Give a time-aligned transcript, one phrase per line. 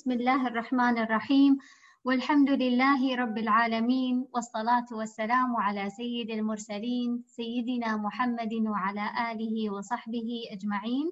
[0.00, 1.58] بسم الله الرحمن الرحيم.
[2.04, 11.10] والحمد لله رب العالمين والصلاة والسلام على سيد المرسلين سيدنا محمد وعلى آله وصحبه أجمعين.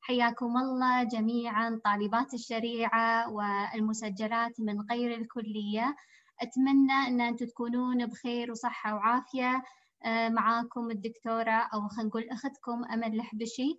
[0.00, 5.96] حياكم الله جميعا طالبات الشريعة والمسجلات من غير الكلية.
[6.42, 9.62] أتمنى أن أنتم تكونون بخير وصحة وعافية.
[10.04, 13.78] آه، معاكم الدكتورة أو خلينا نقول أختكم أمل الحبشي.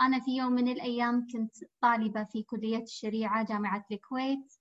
[0.00, 4.54] أنا في يوم من الأيام كنت طالبة في كلية الشريعة جامعة الكويت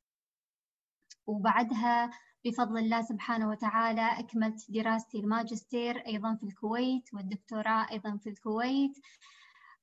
[1.27, 2.11] وبعدها
[2.45, 8.97] بفضل الله سبحانه وتعالى أكملت دراستي الماجستير أيضا في الكويت والدكتوراه أيضا في الكويت.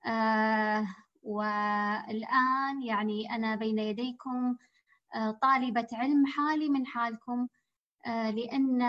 [0.06, 0.86] آه
[1.22, 4.56] والآن يعني أنا بين يديكم
[5.14, 7.48] آه طالبة علم حالي من حالكم
[8.06, 8.82] آه لأن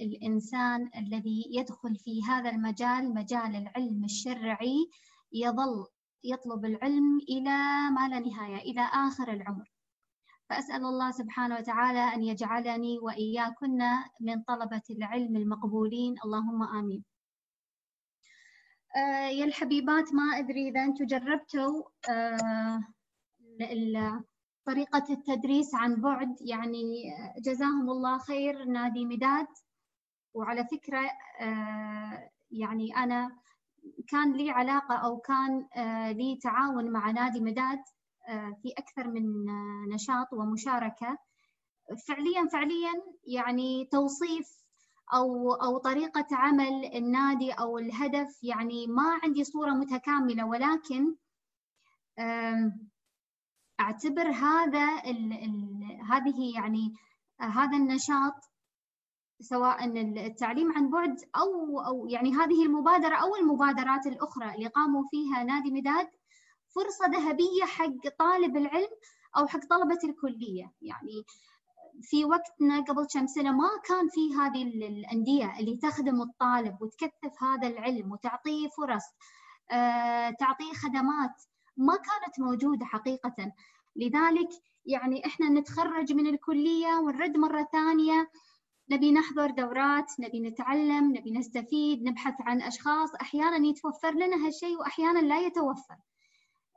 [0.00, 4.90] الإنسان الذي يدخل في هذا المجال مجال العلم الشرعي
[5.32, 5.86] يظل
[6.24, 7.58] يطلب العلم إلى
[7.90, 9.72] ما لا نهاية إلى آخر العمر.
[10.48, 13.78] فأسأل الله سبحانه وتعالى أن يجعلني وإياكن
[14.20, 16.14] من طلبة العلم المقبولين.
[16.24, 17.04] اللهم آمين.
[18.96, 22.80] آه يا الحبيبات ما أدري إذا أنتم جربتوا آه
[24.64, 26.36] طريقة التدريس عن بعد.
[26.40, 26.82] يعني
[27.38, 29.46] جزاهم الله خير نادي مداد.
[30.34, 33.40] وعلى فكرة آه يعني أنا
[34.08, 37.78] كان لي علاقة أو كان آه، لي تعاون مع نادي مداد
[38.28, 41.18] آه، في أكثر من آه، نشاط ومشاركة.
[42.08, 44.48] فعليا فعليا يعني توصيف
[45.14, 51.14] أو أو طريقة عمل النادي أو الهدف يعني ما عندي صورة متكاملة ولكن
[53.80, 56.94] أعتبر هذا ال ال هذه يعني
[57.40, 58.49] هذا النشاط
[59.40, 59.84] سواء
[60.26, 65.70] التعليم عن بعد أو أو يعني هذه المبادرة أو المبادرات الأخرى اللي قاموا فيها نادي
[65.70, 66.08] مداد
[66.74, 68.88] فرصة ذهبية حق طالب العلم
[69.36, 70.72] أو حق طلبة الكلية.
[70.82, 71.24] يعني
[72.02, 77.68] في وقتنا قبل كم سنة ما كان في هذه الأندية اللي تخدم الطالب وتكثف هذا
[77.68, 79.04] العلم وتعطيه فرص
[79.70, 81.42] آه، تعطيه خدمات
[81.76, 83.52] ما كانت موجودة حقيقة.
[83.96, 84.48] لذلك
[84.86, 88.30] يعني إحنا نتخرج من الكلية ونرد مرة ثانية
[88.90, 95.18] نبي نحضر دورات نبي نتعلم نبي نستفيد نبحث عن أشخاص أحيانا يتوفر لنا هالشيء وأحيانا
[95.18, 95.96] لا يتوفر.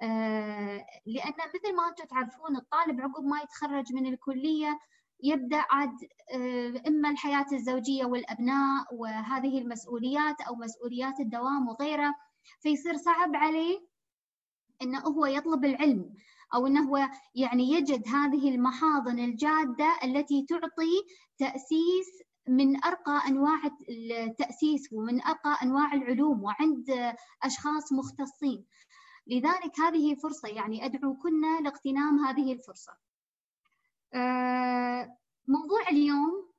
[0.02, 4.80] آه، لأن مثل ما أنتم تعرفون الطالب عقب ما يتخرج من الكلية
[5.24, 5.94] يبدأ عاد
[6.34, 12.16] آه، إما الحياة الزوجية والأبناء وهذه المسؤوليات أو مسؤوليات الدوام وغيرها
[12.60, 13.88] فيصير صعب عليه
[14.82, 16.16] أنه هو يطلب العلم.
[16.56, 21.04] أو أنه هو يعني يجد هذه المحاضن الجادة التي تعطي
[21.38, 28.66] تأسيس من أرقى أنواع التأسيس ومن أرقى أنواع العلوم وعند أشخاص مختصين.
[29.28, 32.94] لذلك هذه فرصة يعني أدعوكن لاغتنام هذه الفرصة.
[34.14, 36.54] آه، موضوع اليوم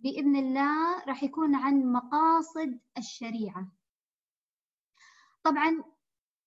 [0.00, 3.68] بإذن الله راح يكون عن مقاصد الشريعة.
[5.42, 5.84] طبعا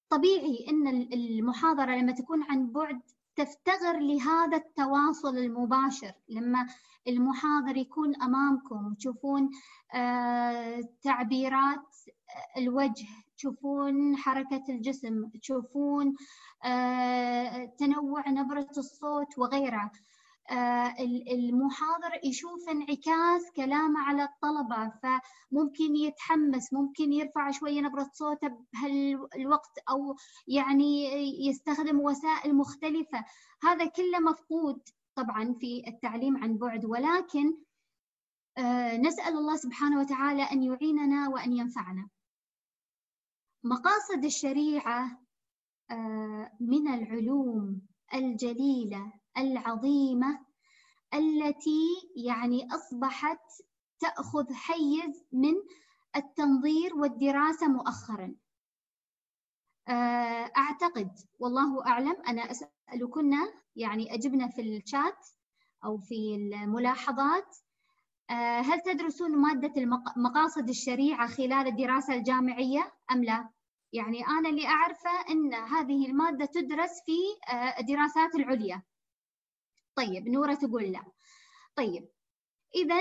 [0.09, 3.01] طبيعي إن المحاضرة لما تكون عن بعد
[3.35, 6.68] تفتقر لهذا التواصل المباشر لما
[7.07, 9.50] المحاضر يكون أمامكم تشوفون
[9.94, 11.95] آه، تعبيرات
[12.57, 13.07] الوجه
[13.38, 16.16] تشوفون حركة الجسم تشوفون
[16.63, 19.85] آه، تنوع نبرة الصوت وغيرها.
[19.85, 19.91] آه،
[21.31, 30.16] المحاضر يشوف انعكاس كلامه على الطلبة فممكن يتحمس ممكن يرفع شوية نبرة صوته بهالوقت أو
[30.47, 31.06] يعني
[31.47, 33.25] يستخدم وسائل مختلفة.
[33.63, 34.81] هذا كله مفقود
[35.16, 37.57] طبعا في التعليم عن بعد ولكن
[38.57, 42.09] آه، نسأل الله سبحانه وتعالى أن يعيننا وأن ينفعنا.
[43.63, 45.22] مقاصد الشريعة
[45.91, 47.81] آه، من العلوم
[48.13, 50.46] الجليلة العظيمة
[51.14, 53.40] التي يعني أصبحت
[54.00, 55.53] تأخذ حيز من
[56.16, 58.36] التنظير والدراسة مؤخرا
[59.88, 63.31] آه، أعتقد والله أعلم أنا أسألكن
[63.75, 65.28] يعني أجبنا في الشات
[65.86, 67.57] أو في الملاحظات
[68.30, 69.74] آه، هل تدرسون مادة
[70.18, 73.50] مقاصد الشريعة خلال الدراسة الجامعية أم لا؟
[73.94, 78.83] يعني أنا اللي أعرفه أن هذه المادة تدرس في آه، الدراسات العليا
[79.97, 81.01] طيب نورة تقول لا.
[81.75, 82.07] طيب
[82.75, 82.95] إذا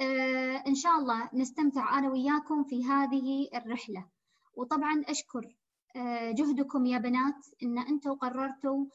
[0.00, 4.06] آه إن شاء الله نستمتع أنا وياكم في هذه الرحلة.
[4.54, 5.56] وطبعا أشكر
[5.96, 8.86] آه جهدكم يا بنات إن أنتم قررتوا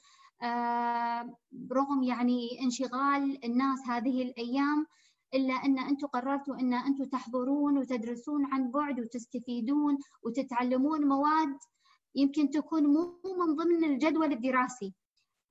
[0.44, 1.38] آه
[1.72, 4.86] رغم يعني انشغال الناس هذه الأيام
[5.34, 11.58] إلا أن أنتم قررتوا أن أنتم تحضرون وتدرسون عن بعد وتستفيدون وتتعلمون مواد
[12.16, 14.94] يمكن تكون مو من ضمن الجدول الدراسي.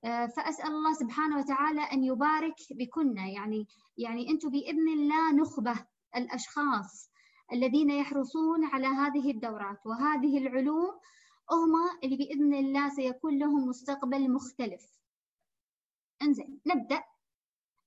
[0.05, 3.27] آه، فأسأل الله سبحانه وتعالى أن يبارك بكنا.
[3.27, 3.67] يعني
[3.97, 5.85] يعني أنتم بإذن الله نخبة
[6.15, 7.11] الأشخاص
[7.53, 10.99] الذين يحرصون على هذه الدورات وهذه العلوم.
[11.51, 14.83] هم اللي بإذن الله سيكون لهم مستقبل مختلف.
[16.21, 17.03] انزين نبدأ.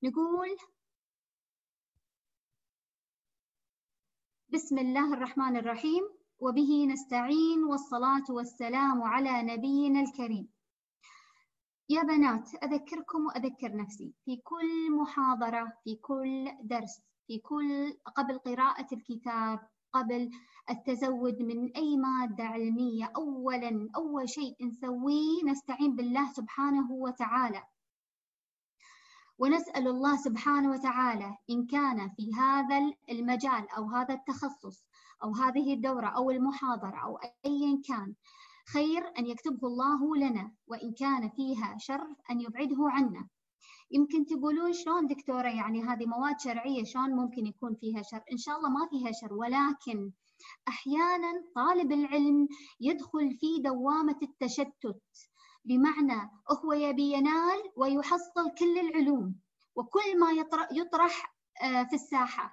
[0.03, 0.57] نقول
[4.49, 6.03] بسم الله الرحمن الرحيم.
[6.41, 10.58] وبه نستعين والصلاة والسلام على نبينا الكريم.
[11.91, 14.15] يا بنات أذكركم وأذكر نفسي.
[14.25, 19.61] في كل محاضرة في كل درس في كل قبل قراءة الكتاب
[19.93, 20.31] قبل
[20.71, 27.63] التزود من أي مادة علمية أولا أول شيء نسويه نستعين بالله سبحانه وتعالى.
[29.39, 32.79] ونسأل الله سبحانه وتعالى إن كان في هذا
[33.11, 34.85] المجال أو هذا التخصص
[35.25, 38.15] أو هذه الدورة أو المحاضرة أو أيا كان
[38.73, 43.29] خير أن يكتبه الله لنا وإن كان فيها شر أن يبعده عنا.
[43.91, 48.57] يمكن تقولون شلون دكتورة يعني هذه مواد شرعية شلون ممكن يكون فيها شر؟ إن شاء
[48.57, 50.13] الله ما فيها شر ولكن
[50.69, 52.49] أحيانا طالب العلم
[52.81, 55.03] يدخل في دوامة التشتت
[55.65, 56.31] بمعنى
[56.65, 59.35] هو يبي ينال ويحصل كل العلوم
[59.75, 60.31] وكل ما
[60.73, 62.53] يطرح آه، في الساحة.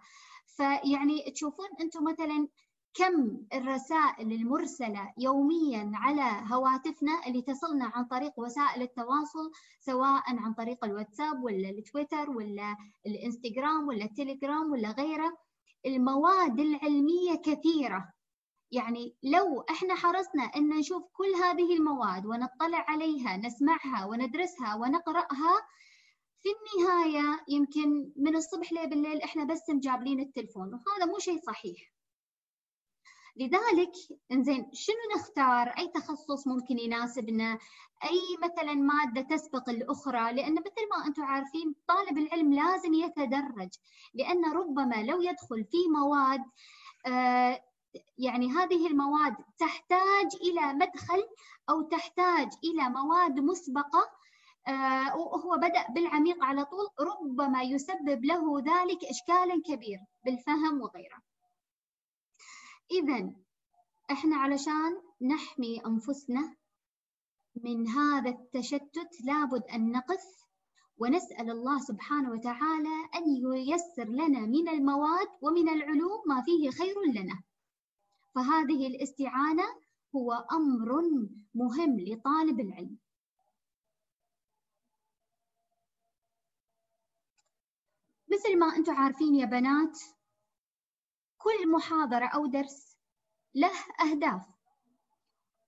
[0.55, 2.47] فيعني تشوفون أنتم مثلا
[2.95, 10.85] كم الرسائل المرسلة يوميا على هواتفنا اللي تصلنا عن طريق وسائل التواصل سواء عن طريق
[10.85, 12.75] الواتساب ولا التويتر ولا
[13.05, 15.37] الإنستغرام ولا التليجرام ولا غيره.
[15.85, 18.13] المواد العلمية كثيرة.
[18.71, 25.55] يعني لو إحنا حرصنا إن نشوف كل هذه المواد ونطلع عليها نسمعها وندرسها ونقرأها
[26.41, 31.94] في النهاية يمكن من الصبح لبالليل إحنا بس مجابلين التلفون وهذا مو شيء صحيح.
[33.35, 33.91] لذلك
[34.31, 37.59] إنزين شنو نختار؟ أي تخصص ممكن يناسبنا؟
[38.03, 43.69] أي مثلا مادة تسبق الأخرى؟ لأن مثل ما أنتم عارفين طالب العلم لازم يتدرج
[44.13, 46.43] لأن ربما لو يدخل في مواد
[47.05, 47.61] آه
[48.17, 51.23] يعني هذه المواد تحتاج إلى مدخل
[51.69, 54.09] أو تحتاج إلى مواد مسبقة
[54.67, 61.34] آه وهو بدأ بالعميق على طول ربما يسبب له ذلك إشكالا كبير بالفهم وغيره.
[62.91, 63.33] إذا
[64.11, 66.55] إحنا علشان نحمي أنفسنا
[67.63, 70.23] من هذا التشتت لابد أن نقف
[70.97, 73.23] ونسأل الله سبحانه وتعالى أن
[73.55, 77.43] ييسر لنا من المواد ومن العلوم ما فيه خير لنا.
[78.35, 79.63] فهذه الاستعانة
[80.15, 81.01] هو أمر
[81.55, 82.97] مهم لطالب العلم.
[88.31, 89.99] مثل ما أنتم عارفين يا بنات
[91.45, 92.97] كل محاضرة أو درس
[93.55, 93.71] له
[94.01, 94.41] أهداف.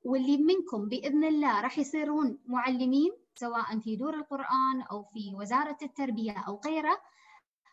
[0.03, 6.45] واللي منكم بإذن الله راح يصيرون معلمين سواء في دور القرآن أو في وزارة التربية
[6.47, 6.97] أو غيره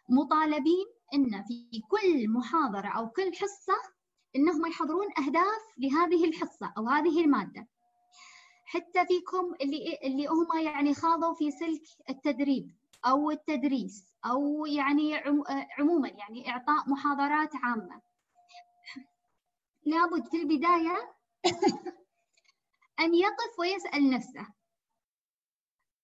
[0.09, 3.75] مطالبين أن في كل محاضرة أو كل حصة
[4.37, 7.69] أنهم يحضرون أهداف لهذه الحصة أو هذه المادة.
[8.65, 12.84] حتى فيكم اللي اللي هم يعني خاضوا في سلك التدريب.
[13.07, 15.17] أو التدريس أو يعني
[15.79, 18.03] عموما يعني إعطاء محاضرات عامة.
[19.87, 21.15] لابد في البداية
[23.01, 24.47] أن يقف ويسأل نفسه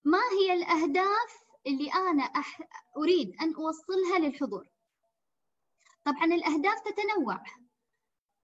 [0.05, 2.61] ما هي الأهداف اللي أنا أح...
[2.97, 4.69] أريد أن أوصلها للحضور؟
[6.05, 7.43] طبعا الأهداف تتنوع.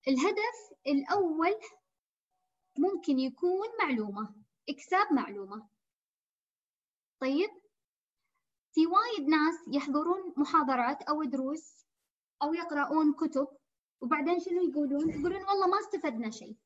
[0.08, 1.54] الهدف الأول
[2.78, 4.34] ممكن يكون معلومة
[4.68, 5.68] إكساب معلومة.
[7.20, 7.50] طيب؟
[8.76, 11.86] في وايد ناس يحضرون محاضرات أو دروس
[12.42, 13.48] أو يقرؤون كتب
[14.00, 16.56] وبعدين شنو يقولون؟ يقولون والله ما استفدنا شيء.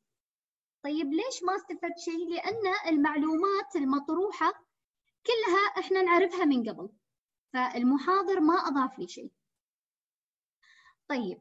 [0.84, 4.52] طيب ليش ما استفدت شيء؟ لأن المعلومات المطروحة
[5.26, 6.88] كلها إحنا نعرفها من قبل.
[7.52, 9.32] فالمحاضر ما أضاف لي شيء.
[11.08, 11.38] طيب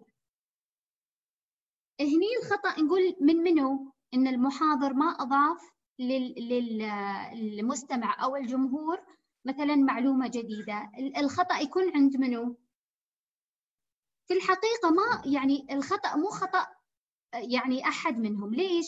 [2.02, 5.72] هني الخطأ نقول من منو؟ إن المحاضر ما أضاف
[7.32, 12.58] للمستمع أو الجمهور مثلا معلومة جديدة الخطأ يكون عند منو؟
[14.28, 16.68] في الحقيقة ما يعني الخطأ مو خطأ
[17.34, 18.88] يعني أحد منهم ليش؟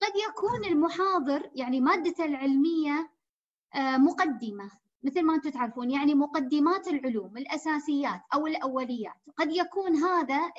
[0.00, 3.10] قد يكون المحاضر يعني مادته العلمية
[3.74, 4.70] آه، مقدمة
[5.02, 10.52] مثل ما أنتم تعرفون يعني مقدمات العلوم الأساسيات أو الأوليات قد يكون هذا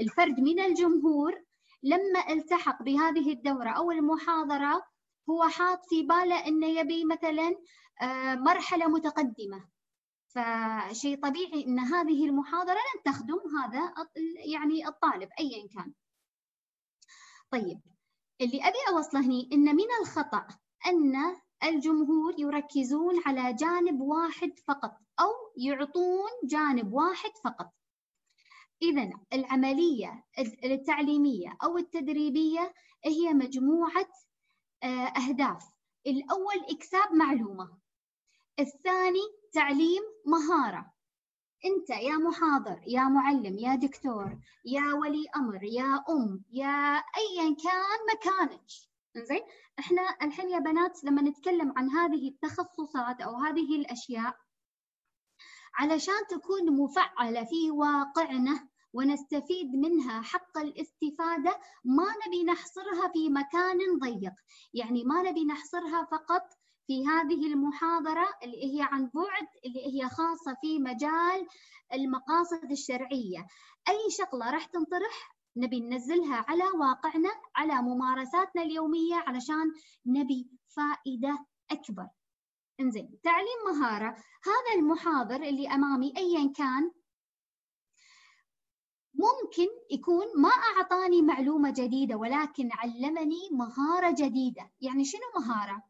[0.00, 1.42] الفرد من الجمهور
[1.82, 4.82] لما التحق بهذه الدورة أو المحاضرة
[5.30, 7.56] هو حاط في باله إنه يبي مثلا
[8.02, 9.68] آه، مرحلة متقدمة.
[10.28, 13.94] فشيء طبيعي إن هذه المحاضرة لن تخدم هذا
[14.52, 15.92] يعني الطالب ايا كان.
[17.50, 17.80] طيب
[18.40, 20.46] اللي أبي أوصله هني إن من الخطأ
[20.86, 21.14] أن
[21.64, 27.72] الجمهور يركزون على جانب واحد فقط أو يعطون جانب واحد فقط.
[28.82, 30.24] إذا العملية
[30.64, 34.08] التعليمية أو التدريبية هي مجموعة
[34.84, 35.64] أهداف.
[36.06, 37.78] الأول إكساب معلومة.
[38.58, 39.20] الثاني
[39.52, 40.92] تعليم مهارة.
[41.64, 47.98] أنت يا محاضر يا معلم يا دكتور يا ولي أمر يا أم يا أيا كان
[48.14, 48.66] مكانك.
[49.16, 49.42] زين
[49.78, 54.36] إحنا الحين يا بنات لما نتكلم عن هذه التخصصات أو هذه الأشياء
[55.74, 64.32] علشان تكون مفعلة في واقعنا ونستفيد منها حق الاستفادة ما نبي نحصرها في مكان ضيق.
[64.74, 66.42] يعني ما نبي نحصرها فقط
[66.86, 71.46] في هذه المحاضرة اللي هي عن بعد اللي هي خاصة في مجال
[71.94, 73.46] المقاصد الشرعية.
[73.88, 79.72] أي شغلة راح تنطرح نبي ننزلها على واقعنا على ممارساتنا اليومية علشان
[80.06, 82.08] نبي فائدة أكبر.
[82.80, 84.08] إنزين تعليم مهارة.
[84.44, 86.90] هذا المحاضر اللي أمامي أيا كان
[89.18, 94.70] ممكن يكون ما أعطاني معلومة جديدة ولكن علمني مهارة جديدة.
[94.80, 95.82] يعني شنو مهارة؟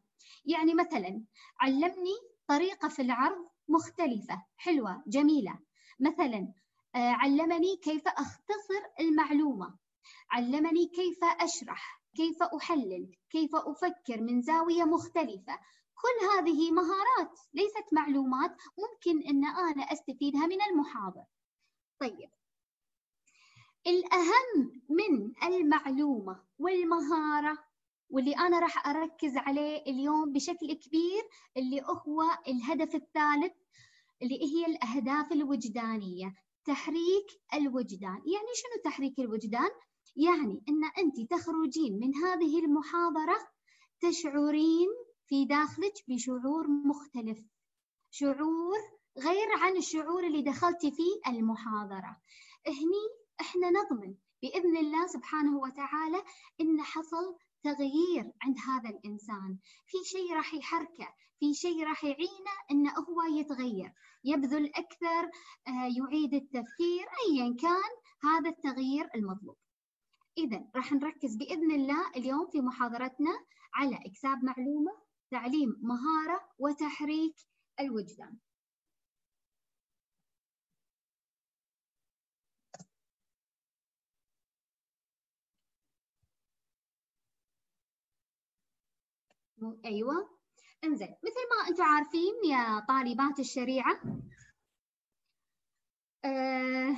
[0.45, 1.23] يعني مثلا
[1.59, 2.15] علمني
[2.47, 5.59] طريقة في العرض مختلفة حلوة جميلة.
[5.99, 6.53] مثلا
[6.95, 9.75] آه، علمني كيف أختصر المعلومة.
[10.31, 15.59] علمني كيف أشرح كيف أحلل كيف أفكر من زاوية مختلفة.
[15.95, 21.23] كل هذه مهارات ليست معلومات ممكن أن أنا أستفيدها من المحاضر.
[21.99, 22.29] طيب
[23.89, 27.57] الأهم من المعلومة والمهارة
[28.09, 31.23] واللي أنا راح أركز عليه اليوم بشكل كبير
[31.57, 33.53] اللي هو الهدف الثالث
[34.21, 38.15] اللي هي الأهداف الوجدانية تحريك الوجدان.
[38.15, 39.69] يعني شنو تحريك الوجدان؟
[40.15, 43.37] يعني إن أنت تخرجين من هذه المحاضرة
[44.01, 44.87] تشعرين
[45.27, 47.39] في داخلك بشعور مختلف
[48.11, 48.77] شعور
[49.17, 52.17] غير عن الشعور اللي دخلتي فيه المحاضرة.
[52.67, 56.23] هني إحنا نضمن بإذن الله سبحانه وتعالى
[56.61, 59.57] إن حصل تغيير عند هذا الإنسان.
[59.85, 61.07] في شيء راح يحركه
[61.39, 63.93] في شيء راح يعينه إنه هو يتغير
[64.23, 65.23] يبذل أكثر
[65.67, 67.91] آه، يعيد التفكير ايا كان
[68.23, 69.57] هذا التغيير المطلوب.
[70.37, 73.31] اذا راح نركز بإذن الله اليوم في محاضرتنا
[73.73, 74.91] على اكساب معلومة
[75.31, 77.35] تعليم مهارة وتحريك
[77.79, 78.37] الوجدان.
[89.85, 90.29] أيوه.
[90.83, 94.01] إنزين مثل ما أنتم عارفين يا طالبات الشريعة
[96.25, 96.95] آه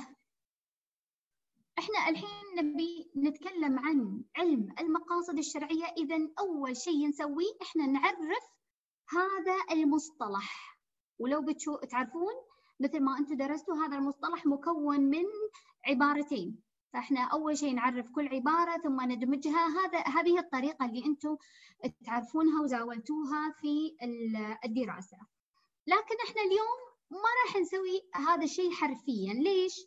[1.78, 5.84] إحنا الحين نبي نتكلم عن علم المقاصد الشرعية.
[5.84, 8.44] اذا أول شيء نسويه إحنا نعرف
[9.08, 10.78] هذا المصطلح.
[11.18, 12.32] ولو بتشو تعرفون
[12.80, 15.24] مثل ما أنتم درستوا هذا المصطلح مكون من
[15.86, 16.62] عبارتين.
[16.92, 19.66] فإحنا أول شيء نعرف كل عبارة ثم ندمجها.
[19.66, 21.36] هذا هذه الطريقة اللي أنتم
[22.04, 23.96] تعرفونها وزاولتوها في
[24.64, 25.18] الدراسة.
[25.86, 26.78] لكن إحنا اليوم
[27.10, 29.34] ما راح نسوي هذا الشيء حرفيا.
[29.34, 29.86] ليش؟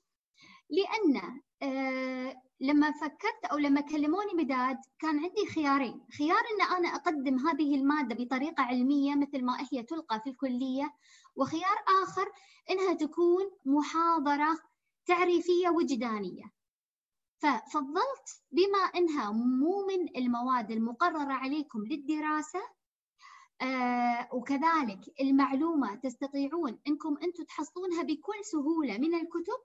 [0.70, 6.06] لأن آه لما فكرت أو لما كلموني بداد كان عندي خيارين.
[6.18, 10.94] خيار إن أنا أقدم هذه المادة بطريقة علمية مثل ما هي تلقى في الكلية
[11.36, 12.32] وخيار آخر
[12.70, 14.60] إنها تكون محاضرة
[15.06, 16.55] تعريفية وجدانية.
[17.38, 22.60] ففضلت بما إنها مو من المواد المقررة عليكم للدراسة
[23.62, 29.60] آه وكذلك المعلومة تستطيعون إنكم أنتم تحصلونها بكل سهولة من الكتب.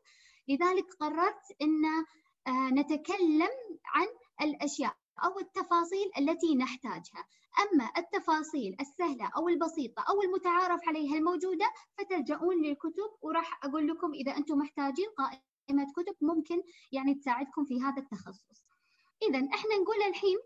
[0.49, 1.85] لذلك قررت إن
[2.47, 3.51] آه نتكلم
[3.85, 4.07] عن
[4.43, 7.27] الأشياء أو التفاصيل التي نحتاجها.
[7.63, 11.67] أما التفاصيل السهلة أو البسيطة أو المتعارف عليها الموجودة
[11.99, 16.63] فتلجؤون للكتب وراح أقول لكم إذا أنتم محتاجين قائمه قائمة كتب ممكن
[16.93, 18.65] يعني تساعدكم في هذا التخصص.
[19.23, 20.37] إذا إحنا نقول الحين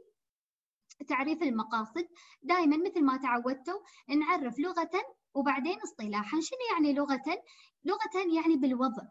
[1.08, 2.08] تعريف المقاصد.
[2.42, 4.90] دائما مثل ما تعودتوا نعرف لغة
[5.34, 6.40] وبعدين اصطلاحا.
[6.40, 7.42] شنو يعني لغة؟
[7.84, 9.08] لغة يعني بالوضع.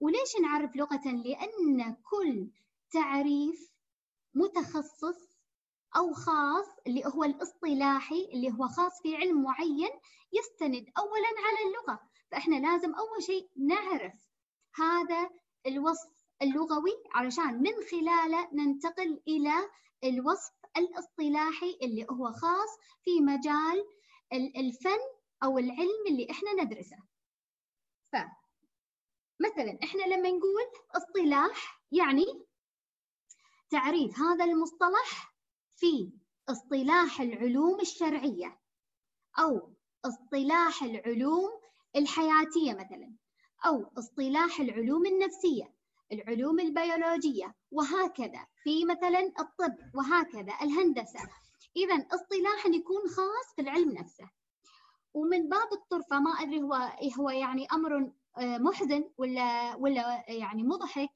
[0.00, 2.50] وليش نعرف لغة؟ لأن كل
[2.92, 3.72] تعريف
[4.34, 5.38] متخصص
[5.96, 9.90] أو خاص اللي هو الاصطلاحي اللي هو خاص في علم معين
[10.32, 12.08] يستند أولا على اللغة.
[12.30, 14.27] فإحنا لازم أول شيء نعرف
[14.74, 15.30] هذا
[15.66, 16.08] الوصف
[16.42, 19.54] اللغوي علشان من خلاله ننتقل إلى
[20.04, 22.68] الوصف الاصطلاحي اللي هو خاص
[23.04, 23.84] في مجال
[24.32, 24.98] الفن
[25.44, 26.96] أو العلم اللي إحنا ندرسه.
[28.12, 30.62] فمثلا إحنا لما نقول
[30.96, 32.24] اصطلاح يعني
[33.70, 35.34] تعريف هذا المصطلح
[35.76, 36.12] في
[36.48, 38.60] اصطلاح العلوم الشرعية
[39.38, 39.72] أو
[40.04, 41.50] اصطلاح العلوم
[41.96, 43.14] الحياتية مثلا.
[43.66, 45.78] أو اصطلاح العلوم النفسية
[46.12, 51.20] العلوم البيولوجية وهكذا في مثلا الطب وهكذا الهندسة.
[51.76, 54.30] إذا اصطلاح يكون خاص في العلم نفسه.
[55.14, 56.74] ومن باب الطرفة ما أدري هو
[57.18, 61.10] هو يعني أمر آه، محزن ولا ولا يعني مضحك.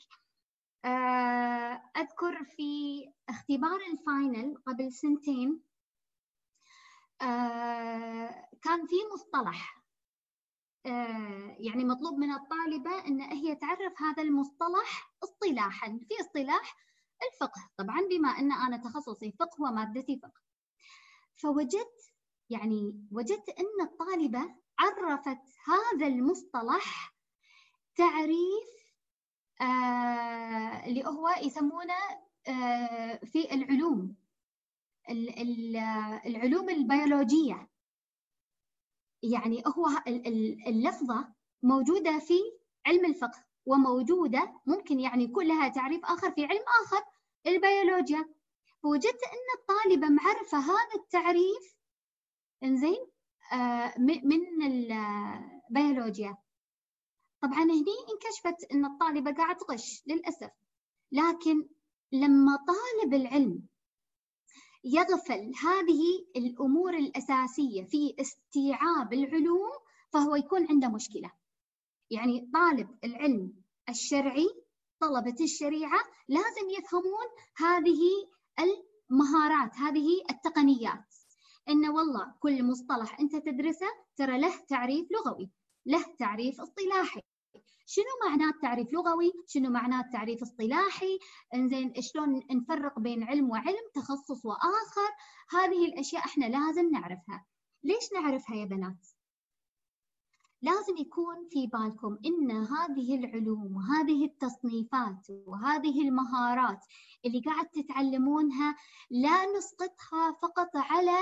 [0.85, 5.63] آه، أذكر في اختبار الفاينل قبل سنتين
[7.23, 9.82] آه، كان في مصطلح
[11.59, 15.89] يعني مطلوب من الطالبة أن هي تعرف هذا المصطلح اصطلاحا.
[16.09, 16.77] في اصطلاح
[17.33, 17.71] الفقه.
[17.77, 20.41] طبعا بما أن أنا تخصصي فقه ومادتي فقه.
[21.35, 22.13] فوجدت
[22.51, 27.15] يعني وجدت أن الطالبة عرفت هذا المصطلح
[27.97, 28.73] تعريف
[29.61, 31.95] آه اللي هو يسمونه
[32.49, 34.17] آه في العلوم.
[36.27, 37.69] العلوم البيولوجية.
[39.23, 39.89] يعني هو
[40.67, 41.29] اللفظة
[41.63, 42.39] موجودة في
[42.87, 47.05] علم الفقه وموجودة ممكن يعني يكون لها تعريف آخر في علم آخر
[47.47, 48.29] البيولوجيا.
[48.83, 51.77] فوجدت أن الطالبة معرفة هذا التعريف
[52.63, 53.07] إنزين
[53.53, 56.37] آه من البيولوجيا.
[57.43, 60.51] طبعا هني انكشفت أن الطالبه قاعدة تغش للأسف
[61.13, 61.69] لكن
[62.13, 63.63] لما طالب العلم
[64.85, 69.71] يغفل هذه الأمور الأساسية في استيعاب العلوم
[70.13, 71.31] فهو يكون عنده مشكلة.
[72.11, 73.53] يعني طالب العلم
[73.89, 74.49] الشرعي
[75.01, 78.01] طلبة الشريعة لازم يفهمون هذه
[78.59, 81.15] المهارات هذه التقنيات.
[81.69, 83.87] ان والله كل مصطلح أنت تدرسه
[84.17, 85.51] ترى له تعريف لغوي
[85.87, 87.21] له تعريف اصطلاحي.
[87.95, 91.19] شنو معنات تعريف لغوي؟ شنو معنات تعريف اصطلاحي؟
[91.55, 95.11] إنزين شلون نفرق بين علم وعلم تخصص وآخر؟
[95.51, 97.47] هذه الأشياء إحنا لازم نعرفها.
[97.85, 99.07] ليش نعرفها يا بنات؟
[100.63, 106.81] لازم يكون في بالكم إن هذه العلوم وهذه التصنيفات وهذه المهارات
[107.25, 108.77] اللي قاعد تتعلمونها
[109.11, 111.19] لا نسقطها فقط على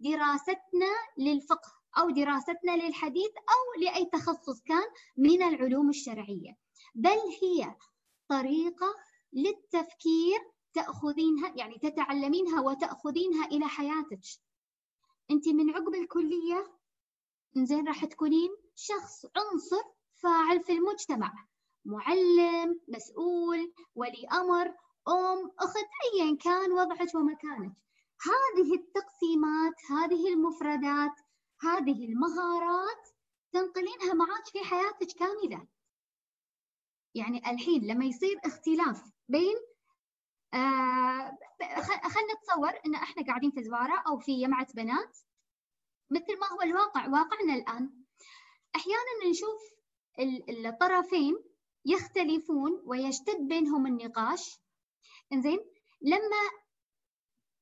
[0.00, 1.83] دراستنا للفقه.
[1.98, 4.84] أو دراستنا للحديث أو لأي تخصص كان
[5.16, 6.56] من العلوم الشرعية.
[6.94, 7.74] بل هي
[8.28, 8.94] طريقة
[9.32, 10.38] للتفكير
[10.74, 14.20] تأخذينها يعني تتعلمينها وتأخذينها إلى حياتك.
[15.30, 16.72] أنت من عقب الكلية
[17.56, 19.82] زين راح تكونين شخص عنصر
[20.22, 21.32] فاعل في المجتمع.
[21.84, 24.66] معلم مسؤول ولي أمر
[25.08, 27.72] أم أخت ايا كان وضعك ومكانك.
[28.24, 31.12] هذه التقسيمات هذه المفردات
[31.60, 33.08] هذه المهارات
[33.52, 35.68] تنقلينها معك في حياتك كاملة.
[37.14, 39.56] يعني الحين لما يصير اختلاف بين
[40.54, 41.38] آه
[41.84, 45.18] خلينا نتصور إن إحنا قاعدين في زوارة أو في جمعة بنات.
[46.10, 48.04] مثل ما هو الواقع واقعنا الآن.
[48.76, 49.60] أحيانا نشوف
[50.48, 51.34] الطرفين
[51.84, 54.60] يختلفون ويشتد بينهم النقاش.
[55.32, 55.58] إنزين
[56.02, 56.50] لما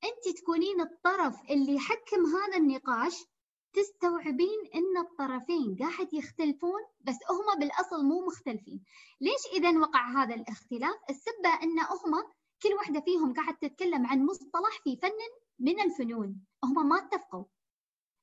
[0.04, 3.24] أنت تكونين الطرف اللي يحكم هذا النقاش
[3.72, 8.84] تستوعبين إن الطرفين قاعد يختلفون بس هم بالأصل مو مختلفين.
[9.20, 12.22] ليش اذا وقع هذا الاختلاف؟ السبه إن هم
[12.62, 15.10] كل واحدة فيهم قاعد تتكلم عن مصطلح في فن
[15.58, 16.40] من الفنون.
[16.64, 17.44] هم ما اتفقوا.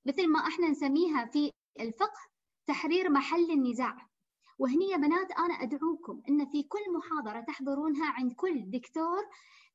[0.05, 2.21] مثل ما إحنا نسميها في الفقه
[2.67, 4.09] تحرير محل النزاع.
[4.59, 9.25] وهني يا بنات أنا أدعوكم إن في كل محاضرة تحضرونها عند كل دكتور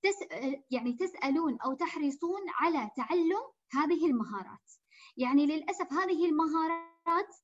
[0.02, 4.70] تسأل يعني تسألون أو تحرصون على تعلم هذه المهارات.
[5.16, 7.36] يعني للأسف هذه المهارات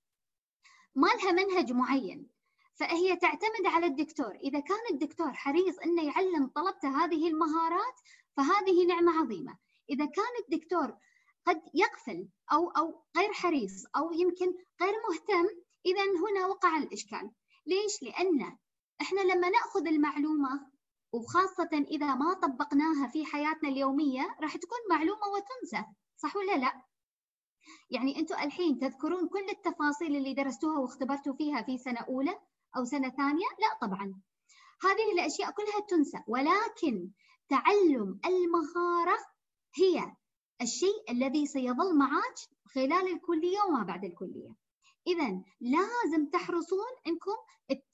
[0.95, 2.31] ما لها منهج معين
[2.75, 4.35] فهي تعتمد على الدكتور.
[4.35, 8.01] إذا كان الدكتور حريص إنه يعلم طلبته هذه المهارات
[8.37, 9.59] فهذه نعمة عظيمة.
[9.91, 10.97] إذا كان الدكتور
[11.47, 15.49] قد يغفل أو أو غير حريص أو يمكن غير مهتم
[15.87, 17.31] إذا هنا وقع الإشكال.
[17.67, 18.57] ليش؟ لأن
[19.01, 20.71] إحنا لما نأخذ المعلومة
[21.13, 25.85] وخاصة إذا ما طبقناها في حياتنا اليومية راح تكون معلومة وتنسى
[26.17, 26.90] صح ولا لا؟
[27.91, 32.39] يعني أنتم الحين تذكرون كل التفاصيل اللي درستوها واختبرتوا فيها في سنة أولى
[32.77, 34.21] أو سنة ثانية؟ لا طبعا.
[34.83, 37.11] هذه الأشياء كلها تنسى ولكن
[37.49, 39.19] تعلم المهارة
[39.75, 40.17] هي
[40.63, 42.35] الشيء الذي سيظل معك
[42.75, 44.55] خلال الكلية وما بعد الكلية.
[45.07, 47.37] إذا لازم تحرصون أنكم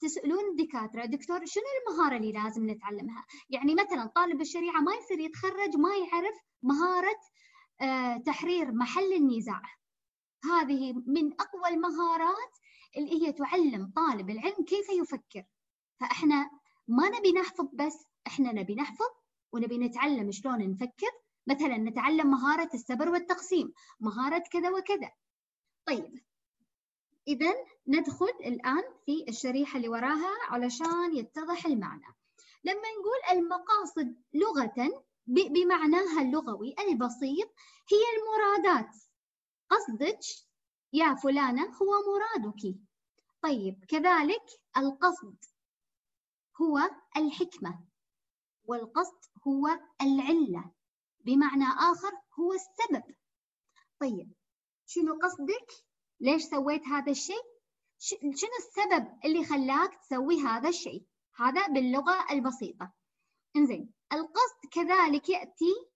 [0.01, 5.77] تسألون الدكاترة دكتور شنو المهارة اللي لازم نتعلمها؟ يعني مثلا طالب الشريعة ما يصير يتخرج
[5.77, 7.46] ما يعرف مهارة آه،
[8.25, 9.61] تحرير محل النزاع.
[10.43, 12.57] هذه من أقوى المهارات
[12.97, 15.43] اللي هي تعلم طالب العلم كيف يفكر.
[15.99, 16.49] فإحنا
[16.87, 19.09] ما نبي نحفظ بس إحنا نبي نحفظ
[19.51, 21.11] ونبي نتعلم شلون نفكر.
[21.47, 25.11] مثلا نتعلم مهارة السبر والتقسيم مهارة كذا وكذا.
[25.85, 26.23] طيب
[27.27, 27.53] إذا
[27.87, 32.15] ندخل الآن في الشريحة اللي وراها علشان يتضح المعنى.
[32.63, 37.49] لما نقول المقاصد لغة بمعناها اللغوي البسيط
[37.91, 38.95] هي المرادات
[39.69, 40.19] قصدك
[40.93, 42.75] يا فلانة هو مرادك
[43.41, 44.45] طيب كذلك
[44.77, 45.37] القصد
[46.61, 46.79] هو
[47.17, 47.83] الحكمة
[48.65, 49.67] والقصد هو
[50.01, 50.71] العلة
[51.19, 53.15] بمعنى آخر هو السبب
[53.99, 54.33] طيب
[54.85, 55.71] شنو قصدك؟
[56.19, 57.43] ليش سويت هذا الشيء؟
[57.99, 62.93] شنو السبب اللي خلاك تسوي هذا الشيء؟ هذا باللغة البسيطة
[63.55, 65.89] إنزين القصد كذلك يأتي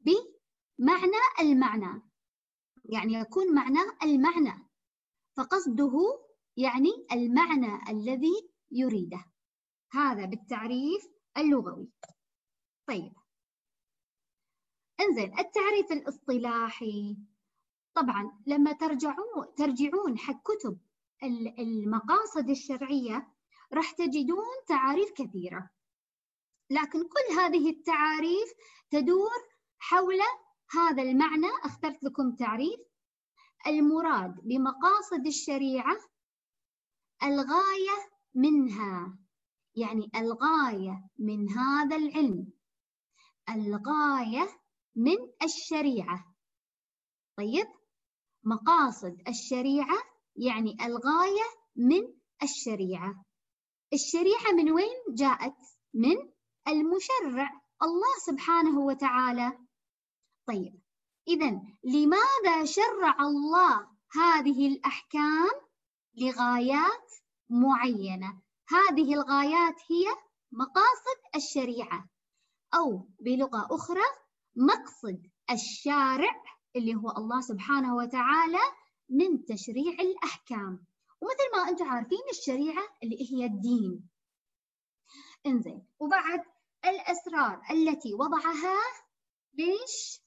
[0.00, 2.02] بمعنى المعنى
[2.84, 4.68] يعني يكون معناه المعنى
[5.36, 5.92] فقصده
[6.56, 9.24] يعني المعنى الذي يريده.
[9.92, 11.90] هذا بالتعريف اللغوي.
[12.88, 13.12] طيب.
[15.00, 17.16] إنزين التعريف الاصطلاحي.
[17.94, 20.78] طبعا لما ترجعون ترجعون حق كتب
[21.58, 23.32] المقاصد الشرعية
[23.72, 25.70] راح تجدون تعاريف كثيرة.
[26.72, 28.52] لكن كل هذه التعاريف
[28.90, 29.30] تدور
[29.78, 30.18] حول
[30.70, 32.80] هذا المعنى أخترت لكم تعريف
[33.66, 35.96] المراد بمقاصد الشريعة
[37.22, 39.18] الغاية منها
[39.74, 42.52] يعني الغاية من هذا العلم
[43.48, 44.48] الغاية
[44.96, 46.34] من الشريعة.
[47.38, 47.66] طيب؟
[48.44, 49.98] مقاصد الشريعة
[50.36, 51.44] يعني الغاية
[51.76, 53.24] من الشريعة.
[53.92, 55.56] الشريعة من وين جاءت؟
[55.94, 56.31] من
[56.68, 59.58] المشرع الله سبحانه وتعالى.
[60.46, 60.80] طيب
[61.28, 65.50] اذا لماذا شرع الله هذه الأحكام
[66.14, 67.12] لغايات
[67.50, 70.06] معينة؟ هذه الغايات هي
[70.52, 72.08] مقاصد الشريعة
[72.74, 74.04] أو بلغة أخرى
[74.56, 76.42] مقصد الشارع
[76.76, 78.62] اللي هو الله سبحانه وتعالى
[79.08, 80.84] من تشريع الأحكام.
[81.20, 84.08] ومثل ما أنتم عارفين الشريعة اللي هي الدين.
[85.46, 86.44] إنزين وبعد
[86.84, 88.78] الأسرار التي وضعها
[89.54, 90.22] ليش؟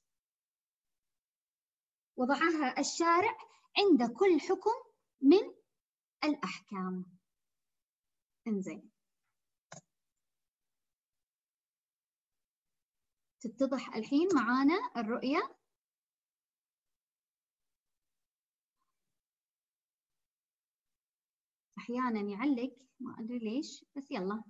[2.18, 3.38] وضعها الشارع
[3.78, 4.92] عند كل حكم
[5.22, 5.56] من
[6.24, 7.06] الأحكام.
[8.48, 8.92] انزين.
[13.40, 15.56] تتضح الحين معانا الرؤية؟
[21.78, 24.44] أحيانا يعلق ما أدري ليش بس يلا.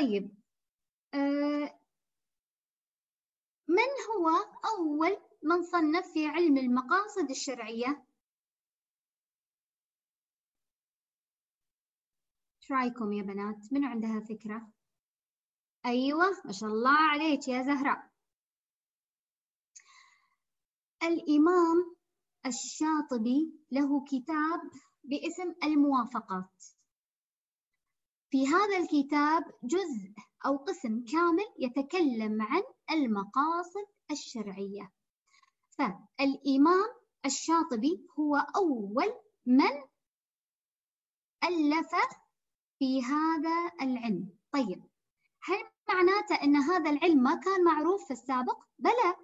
[0.00, 0.34] طيب
[1.14, 1.80] آه
[3.68, 4.28] من هو
[4.64, 8.06] أول من صنف في علم المقاصد الشرعية؟
[12.70, 14.72] رأيكم يا بنات؟ منو عندها فكرة؟
[15.86, 18.10] أيوة ما شاء الله عليك يا زهراء
[21.02, 21.96] الإمام
[22.46, 24.60] الشاطبي له كتاب
[25.04, 26.79] باسم الموافقات.
[28.30, 30.14] في هذا الكتاب جزء
[30.46, 34.92] أو قسم كامل يتكلم عن المقاصد الشرعية
[35.78, 36.88] فالإمام
[37.26, 39.14] الشاطبي هو أول
[39.46, 39.82] من
[41.44, 41.90] ألف
[42.78, 44.82] في هذا العلم طيب
[45.42, 49.16] هل معناته أن هذا العلم ما كان معروف في السابق؟ بلى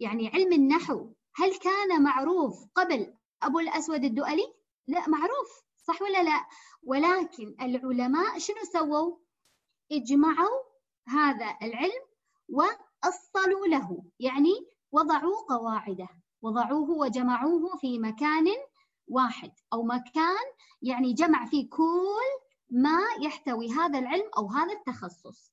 [0.00, 4.54] يعني علم النحو هل كان معروف قبل أبو الأسود الدؤلي؟
[4.86, 6.46] لا معروف صح ولا لا؟
[6.82, 9.16] ولكن العلماء شنو سووا؟
[9.92, 10.62] إجمعوا
[11.08, 12.04] هذا العلم
[12.48, 16.08] وأصلوا له يعني وضعوا قواعده
[16.42, 18.46] وضعوه وجمعوه في مكان
[19.08, 20.44] واحد أو مكان
[20.82, 22.30] يعني جمع فيه كل
[22.70, 25.52] ما يحتوي هذا العلم أو هذا التخصص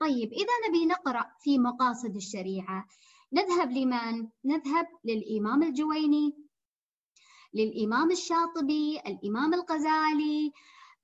[0.00, 2.86] طيب إذا نبي نقرأ في مقاصد الشريعة
[3.32, 6.49] نذهب لمن؟ نذهب للإمام الجويني
[7.54, 10.52] للإمام الشاطبي الإمام الغزالي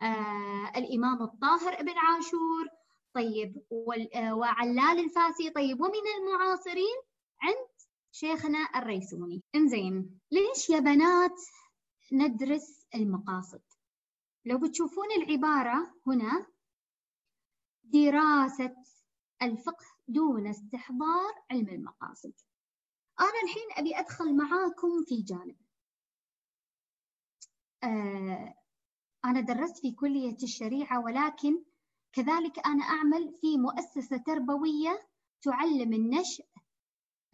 [0.02, 2.66] آه، الإمام الطاهر ابن عاشور
[3.14, 3.62] طيب
[4.14, 5.50] آه، وعلال الفاسي.
[5.50, 6.96] طيب ومن المعاصرين
[7.42, 7.68] عند
[8.12, 9.42] شيخنا الريسوني.
[9.54, 11.40] إنزين ليش يا بنات
[12.12, 13.62] ندرس المقاصد؟
[14.44, 16.46] لو بتشوفون العبارة هنا
[17.85, 18.76] دراسة
[19.42, 22.32] الفقه دون استحضار علم المقاصد.
[23.20, 25.56] أنا الحين أبي أدخل معاكم في جانب.
[29.25, 31.62] أنا درست في كلية الشريعة ولكن
[32.12, 35.09] كذلك أنا أعمل في مؤسسة تربوية
[35.42, 36.44] تعلم النشء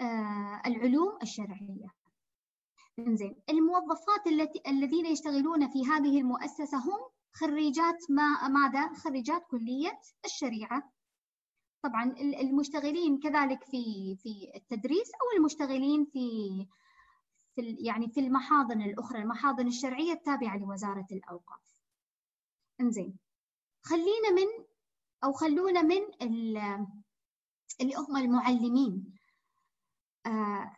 [0.01, 1.89] آه العلوم الشرعية
[2.99, 7.01] زين الموظفات التي الذين يشتغلون في هذه المؤسسة هم
[7.35, 10.93] خريجات ما ماذا؟ خريجات كلية الشريعة.
[11.83, 16.29] طبعا المشتغلين كذلك في في التدريس أو المشتغلين في
[17.55, 21.75] في يعني في المحاضن الأخرى المحاضن الشرعية التابعة لوزارة الأوقاف.
[22.81, 23.19] إنزين
[23.83, 24.65] خلينا من
[25.25, 26.03] أو خلونا من
[27.81, 29.15] اللي هم المعلمين.
[30.27, 30.77] آه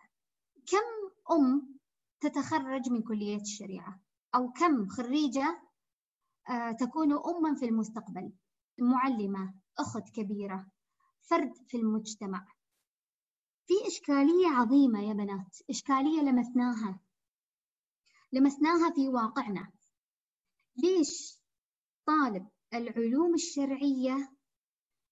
[0.67, 1.75] كم أم
[2.21, 4.01] تتخرج من كلية الشريعة
[4.35, 5.63] أو كم خريجة
[6.51, 8.33] آه تكون اما في المستقبل
[8.79, 10.67] معلمة أخت كبيرة
[11.21, 12.47] فرد في المجتمع
[13.67, 17.01] في إشكالية عظيمة يا بنات إشكالية لمسناها
[18.33, 19.73] لمسناها في واقعنا.
[20.77, 21.39] ليش
[22.07, 24.33] طالب العلوم الشرعية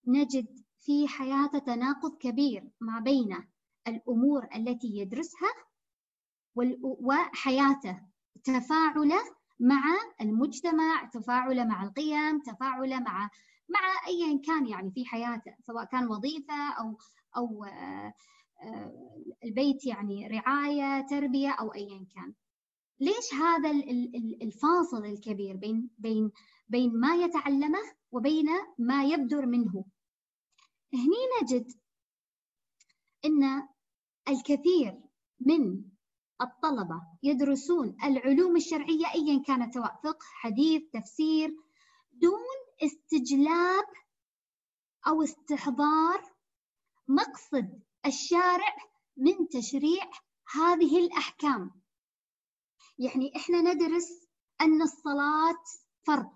[0.07, 3.49] نجد في حياته تناقض كبير ما بين
[3.89, 5.49] الأمور التي يدرسها
[6.83, 8.01] وحياته
[8.45, 9.23] تفاعله
[9.61, 9.83] مع
[10.21, 13.31] المجتمع تفاعله مع القيم تفاعله مع
[13.69, 16.99] مع ايا كان يعني في حياته سواء كان وظيفة أو
[17.37, 17.65] أو
[19.45, 22.35] البيت يعني رعاية تربية أو ايا كان.
[23.01, 23.71] ليش هذا
[24.43, 26.31] الفاصل الكبير بين بين
[26.69, 28.47] بين ما يتعلمه وبين
[28.79, 29.85] ما يبدر منه؟
[30.95, 31.73] هني نجد
[33.25, 33.69] إن
[34.29, 35.01] الكثير
[35.41, 35.85] من
[36.41, 41.57] الطلبة يدرسون العلوم الشرعية ايا كانت سواء فقه حديث تفسير
[42.13, 42.41] دون
[42.83, 43.85] استجلاب
[45.07, 46.33] أو استحضار
[47.09, 48.77] مقصد الشارع
[49.17, 50.11] من تشريع
[50.55, 51.71] هذه الأحكام.
[52.99, 54.29] يعني إحنا ندرس
[54.61, 55.65] أن الصلاة
[56.07, 56.31] فرض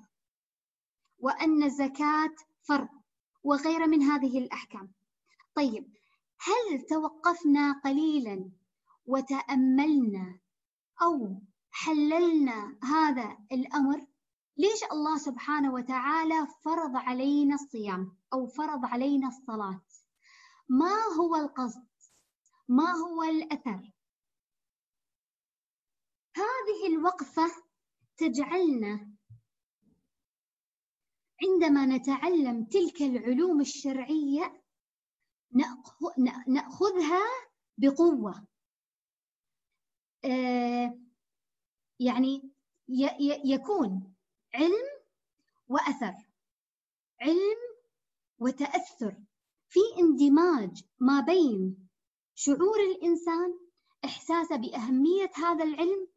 [1.19, 2.89] وأن الزكاة فرض
[3.43, 4.93] وغير من هذه الأحكام.
[5.55, 5.93] طيب
[6.41, 8.51] هل توقفنا قليلا
[9.07, 10.41] وتأملنا
[11.03, 14.07] أو حللنا هذا الأمر؟
[14.57, 19.81] ليش الله سبحانه وتعالى فرض علينا الصيام أو فرض علينا الصلاة؟
[20.69, 21.87] ما هو القصد؟
[22.69, 23.93] ما هو الأثر؟
[26.37, 27.63] هذه الوقفة
[28.17, 29.17] تجعلنا
[31.43, 34.63] عندما نتعلم تلك العلوم الشرعية
[36.49, 37.23] نأخذها
[37.79, 38.47] بقوة.
[40.25, 40.99] آه،
[42.01, 42.51] يعني
[43.45, 44.15] يكون
[44.55, 44.87] علم
[45.69, 46.15] وأثر
[47.21, 47.57] علم
[48.39, 49.17] وتأثر.
[49.77, 51.89] في اندماج ما بين
[52.35, 53.59] شعور الإنسان
[54.05, 56.09] إحساسه بأهمية هذا العلم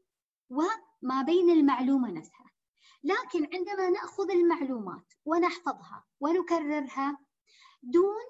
[0.49, 2.51] وما بين المعلومة نفسها.
[3.03, 7.17] لكن عندما نأخذ المعلومات ونحفظها ونكررها
[7.83, 8.25] دون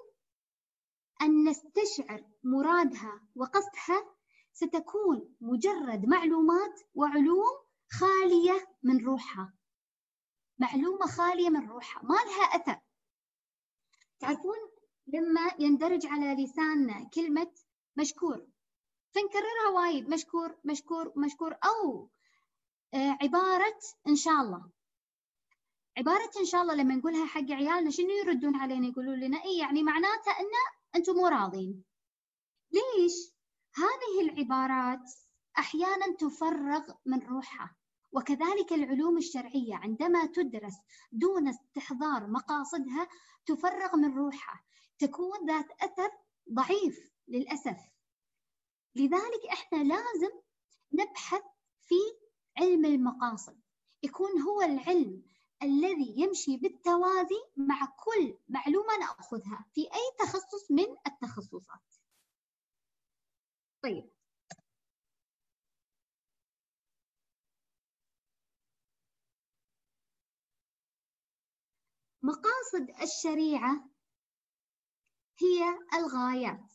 [1.22, 4.14] أن نستشعر مرادها وقصدها
[4.52, 7.58] ستكون مجرد معلومات وعلوم
[7.90, 9.54] خالية من روحها.
[10.58, 12.80] معلومة خالية من روحها ما لها أثر.
[14.20, 14.69] تعرفون
[15.14, 17.52] لما يندرج على لساننا كلمة
[17.96, 18.46] مشكور.
[19.14, 22.10] فنكررها وايد مشكور مشكور مشكور أو
[22.94, 24.70] آه، عبارة إن شاء الله.
[25.98, 29.82] عبارة إن شاء الله لما نقولها حق عيالنا شنو يردون علينا؟ يقولون لنا إيه يعني
[29.82, 30.46] معناته أن
[30.96, 31.84] أنتم مو راضين.
[32.72, 33.12] ليش؟
[33.74, 35.12] هذه العبارات
[35.58, 37.76] أحيانا تفرغ من روحها.
[38.12, 40.74] وكذلك العلوم الشرعية عندما تدرس
[41.12, 43.08] دون استحضار مقاصدها
[43.46, 44.60] تفرغ من روحها.
[45.00, 46.10] تكون ذات أثر
[46.52, 47.78] ضعيف للأسف.
[48.94, 50.40] لذلك إحنا لازم
[50.92, 51.42] نبحث
[51.80, 51.94] في
[52.56, 53.60] علم المقاصد.
[54.02, 55.22] يكون هو العلم
[55.62, 61.80] الذي يمشي بالتوازي مع كل معلومة نأخذها في أي تخصص من التخصصات.
[63.82, 64.10] طيب.
[72.22, 73.89] مقاصد الشريعة
[75.42, 76.72] هي الغايات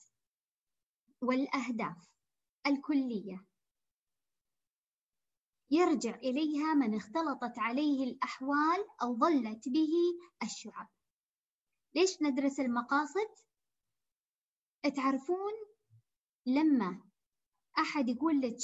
[1.21, 2.09] والأهداف
[2.67, 3.45] الكلية
[5.71, 9.91] يرجع إليها من اختلطت عليه الأحوال أو ظلت به
[10.43, 10.89] الشعب
[11.95, 13.29] ليش ندرس المقاصد؟
[14.95, 15.53] تعرفون
[16.45, 17.01] لما
[17.79, 18.57] أحد يقول لك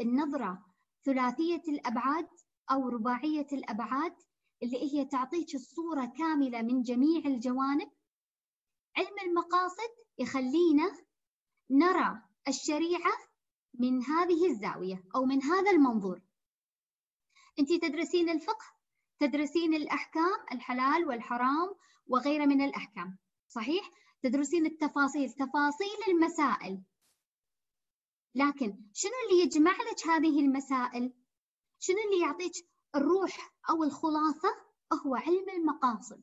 [0.00, 0.66] النظرة
[1.04, 2.28] ثلاثية الأبعاد
[2.70, 4.16] أو رباعية الأبعاد
[4.62, 7.90] اللي هي تعطيك الصورة كاملة من جميع الجوانب
[8.96, 10.92] علم المقاصد يخلينا
[11.70, 13.12] نرى الشريعة
[13.74, 16.22] من هذه الزاوية أو من هذا المنظور
[17.58, 18.66] أنت تدرسين الفقه
[19.18, 21.74] تدرسين الأحكام الحلال والحرام
[22.06, 23.90] وغيرها من الأحكام صحيح؟
[24.22, 26.82] تدرسين التفاصيل تفاصيل المسائل
[28.34, 31.12] لكن شنو اللي يجمع لك هذه المسائل؟
[31.78, 32.52] شنو اللي يعطيك
[32.94, 34.66] الروح أو الخلاصة؟
[35.06, 36.22] هو علم المقاصد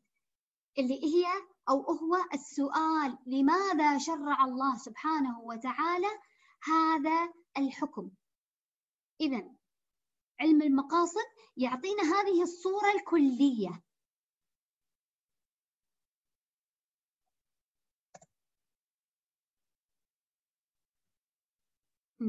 [0.78, 1.26] اللي هي
[1.70, 6.08] أو هو السؤال لماذا شرع الله سبحانه وتعالى
[6.64, 8.12] هذا الحكم.
[9.22, 9.52] إذا
[10.40, 13.84] علم المقاصد يعطينا هذه الصورة الكلية.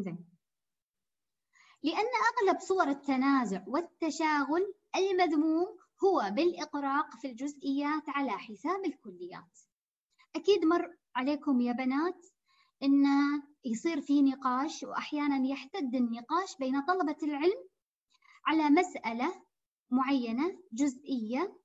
[0.02, 0.34] زين
[1.82, 9.58] لأن أغلب صور التنازع والتشاغل المذموم هو بالإقراق في الجزئيات على حساب الكليات
[10.36, 12.26] أكيد مر عليكم يا بنات
[12.82, 13.04] إن
[13.64, 17.68] يصير في نقاش وأحيانا يحتد النقاش بين طلبة العلم
[18.46, 19.42] على مسألة
[19.90, 21.58] معينة جزئية.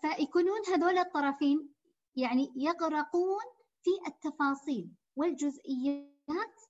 [0.00, 1.74] فيكونون هذول الطرفين
[2.16, 3.44] يعني يغرقون
[3.82, 6.60] في التفاصيل والجزئيات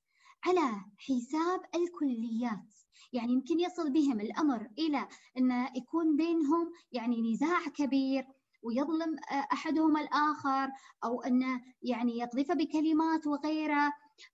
[0.44, 2.74] على حساب الكليات
[3.12, 5.08] يعني يمكن يصل بهم الأمر إلى
[5.38, 8.26] أن يكون بينهم يعني نزاع كبير
[8.62, 9.16] ويظلم
[9.52, 10.68] أحدهم الآخر
[11.04, 13.92] أو أنه يعني يقذف بكلمات وغيره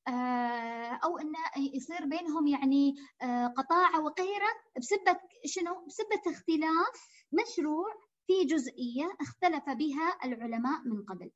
[0.09, 1.38] آه، أو أنه
[1.74, 7.87] يصير بينهم يعني آه، قطاعة وغيره بسبة شنو؟ بسبة اختلاف مشروع
[8.27, 11.31] في جزئية اختلف بها العلماء من قبل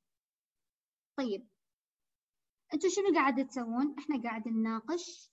[1.19, 1.49] طيب
[2.75, 5.31] أنتم شنو قاعد تسوون؟ إحنا قاعد نناقش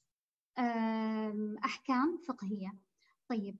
[1.65, 2.73] أحكام فقهية.
[3.29, 3.57] طيب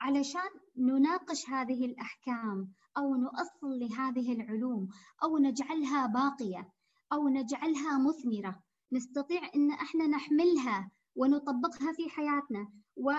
[0.00, 4.88] علشان نناقش هذه الأحكام أو نؤصل لهذه العلوم
[5.22, 6.72] أو نجعلها باقية
[7.12, 12.72] أو نجعلها مثمرة نستطيع إن إحنا نحملها ونطبقها في حياتنا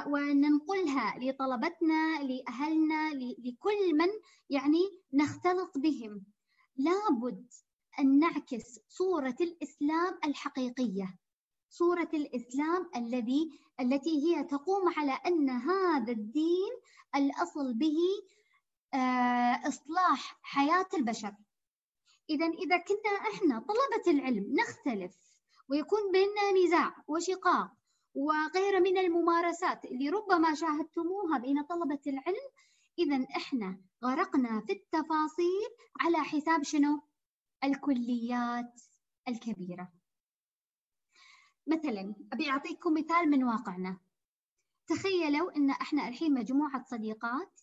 [0.08, 4.08] وننقلها لطلبتنا لأهلنا لكل من
[4.50, 4.80] يعني
[5.14, 6.26] نختلط بهم
[6.78, 7.48] لابد
[8.00, 11.18] أن نعكس صورة الإسلام الحقيقية
[11.72, 16.72] صورة الإسلام الذي التي هي تقوم على أن هذا الدين
[17.16, 17.98] الأصل به
[18.94, 21.34] آه، إصلاح حياة البشر
[22.30, 25.16] إذا إذا كنا إحنا طلبة العلم نختلف
[25.70, 27.72] ويكون بيننا نزاع وشقاق
[28.14, 32.50] وغير من الممارسات اللي ربما شاهدتموها بين طلبة العلم
[33.00, 37.02] إذا إحنا غرقنا في التفاصيل على حساب شنو؟
[37.64, 38.82] الكليات
[39.28, 40.01] الكبيرة
[41.68, 43.98] مثلا أبي أعطيكم مثال من واقعنا.
[44.88, 47.62] تخيلوا أن إحنا الحين مجموعة صديقات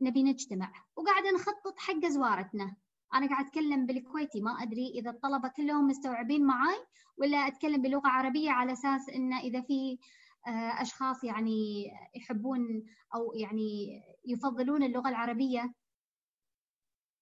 [0.00, 2.76] نبي نجتمع وقاعدة نخطط حق زوارتنا.
[3.14, 6.76] أنا قاعد أتكلم بالكويتي ما أدري إذا الطلبة كلهم مستوعبين معي
[7.16, 9.98] ولا أتكلم بلغة عربية على أساس أن إذا في
[10.46, 15.74] آه، أشخاص يعني يحبون أو يعني يفضلون اللغة العربية.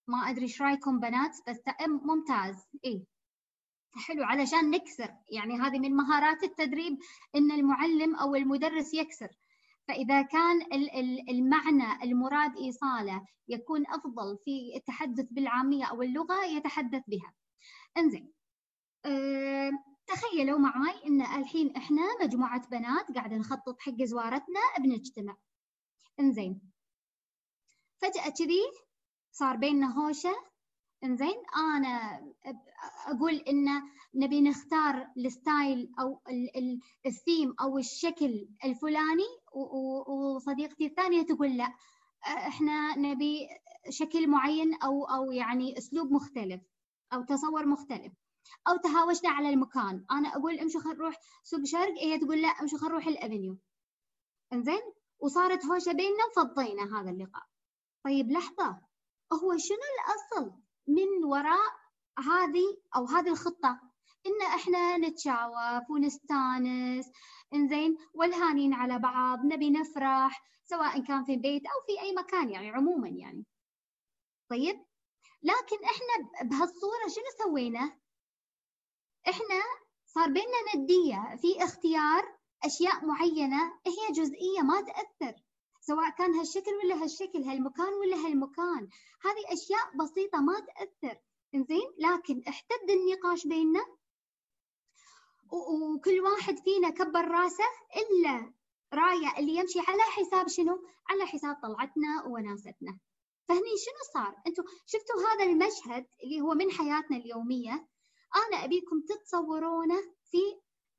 [0.09, 2.67] ما أدري إيش رأيكم بنات بس ممتاز.
[2.85, 3.07] اي
[3.97, 5.15] حلو علشان نكسر.
[5.31, 6.99] يعني هذه من مهارات التدريب
[7.35, 9.29] إن المعلم أو المدرس يكسر.
[9.89, 10.73] فإذا كان
[11.29, 17.35] المعنى المراد إيصاله يكون أفضل في التحدث بالعامية أو اللغة يتحدث بها.
[17.97, 18.33] إنزين.
[19.05, 19.71] أه
[20.07, 25.37] تخيلوا معي إن الحين إحنا مجموعة بنات قاعدة نخطط حق زوارتنا بنجتمع.
[26.21, 26.61] إنزين.
[27.99, 28.63] فجأة كذي
[29.33, 30.35] صار بيننا هوشة
[31.05, 32.21] إنزين؟ أنا
[33.07, 33.83] أقول انه
[34.14, 36.21] نبي نختار الستايل أو
[37.07, 39.29] الثيم أو الشكل الفلاني
[40.07, 41.75] وصديقتي الثانية تقول لا.
[42.25, 43.49] إحنا نبي
[43.88, 46.61] شكل معين أو أو يعني أسلوب مختلف
[47.12, 48.12] أو تصور مختلف.
[48.69, 50.05] أو تهاوشنا على المكان.
[50.11, 53.59] أنا أقول امشوا خلينا نروح سوق شرق هي تقول لا امشوا خلينا نروح الافنيو
[54.53, 54.83] إنزين؟
[55.19, 57.47] وصارت هوشة بيننا وفضينا هذا اللقاء.
[58.05, 58.81] طيب لحظة.
[59.33, 61.73] هو شنو الأصل من وراء
[62.18, 63.81] هذه أو هذه الخطة.
[64.27, 67.07] إن إحنا نتشاوف ونستأنس
[67.55, 72.70] إنزين والهانين على بعض نبي نفرح سواء كان في البيت أو في أي مكان يعني
[72.70, 73.47] عموما يعني.
[74.51, 74.85] طيب؟
[75.42, 77.99] لكن إحنا بهالصورة شنو سوينا؟
[79.29, 79.62] إحنا
[80.07, 85.44] صار بيننا ندية في اختيار أشياء معينة هي جزئية ما تأثر.
[85.87, 88.88] سواء كان هالشكل ولا هالشكل هالمكان ولا هالمكان.
[89.25, 91.19] هذه أشياء بسيطة ما تأثر
[91.54, 93.85] زين لكن احتد النقاش بيننا.
[95.52, 97.65] وكل واحد فينا كبر راسه
[97.96, 98.52] إلا
[98.94, 102.98] راية اللي يمشي على حساب شنو؟ على حساب طلعتنا وناستنا.
[103.48, 107.88] فهني شنو صار؟ أنتم شفتوا هذا المشهد اللي هو من حياتنا اليومية؟
[108.37, 110.00] أنا أبيكم تتصورونه
[110.31, 110.38] في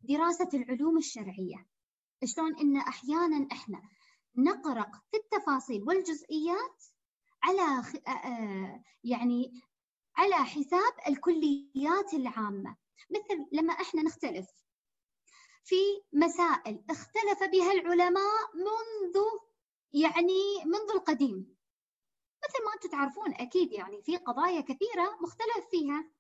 [0.02, 1.68] دراسة العلوم الشرعية.
[2.26, 3.82] شلون إن أحيانا إحنا
[4.38, 6.84] نقرق في التفاصيل والجزئيات
[7.44, 7.84] على
[9.04, 9.62] يعني
[10.16, 12.76] على حساب الكليات العامة.
[13.12, 14.48] مثل لما إحنا نختلف
[15.64, 15.76] في
[16.14, 19.24] مسائل اختلف بها العلماء منذ
[19.94, 21.56] يعني منذ القديم.
[22.44, 26.12] مثل ما أنتم تعرفون أكيد يعني في قضايا كثيرة مختلف فيها.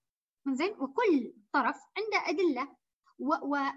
[0.47, 2.76] زين وكل طرف عنده أدلة.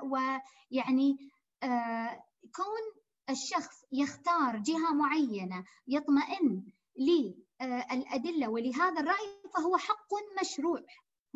[0.03, 1.16] ويعني
[1.62, 2.24] آه
[2.57, 10.09] كون الشخص يختار جهة معينة يطمئن للأدلة ولهذا الرأي فهو حق
[10.41, 10.84] مشروع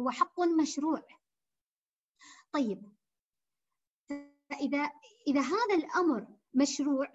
[0.01, 1.03] هو حق مشروع.
[2.53, 2.93] طيب
[4.51, 4.91] فإذا
[5.27, 7.13] إذا هذا الأمر مشروع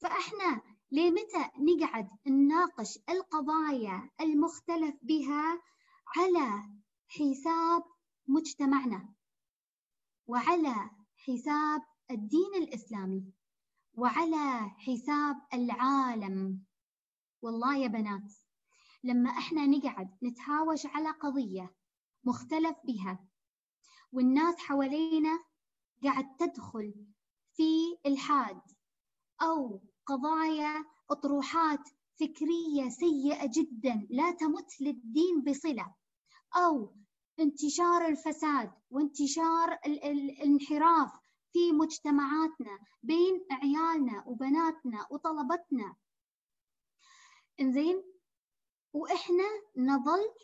[0.00, 5.62] فإحنا لمتى نقعد نناقش القضايا المختلف بها
[6.16, 6.62] على
[7.08, 7.82] حساب
[8.26, 9.14] مجتمعنا
[10.26, 13.32] وعلى حساب الدين الإسلامي؟
[13.96, 16.64] وعلى حساب العالم.
[17.42, 18.32] والله يا بنات
[19.04, 21.74] لما إحنا نقعد نتهاوش على قضية
[22.24, 23.26] مختلف بها
[24.12, 25.38] والناس حوالينا
[26.04, 26.94] قاعد تدخل
[27.52, 28.60] في الحاد
[29.42, 31.88] أو قضايا أطروحات
[32.20, 35.94] فكرية سيئة جدا لا تمت للدين بصلة
[36.56, 36.96] أو
[37.40, 45.96] انتشار الفساد وانتشار الانحراف في مجتمعاتنا بين عيالنا وبناتنا وطلبتنا.
[47.60, 48.02] إنزين؟
[48.92, 49.44] وإحنا
[49.76, 50.34] نظل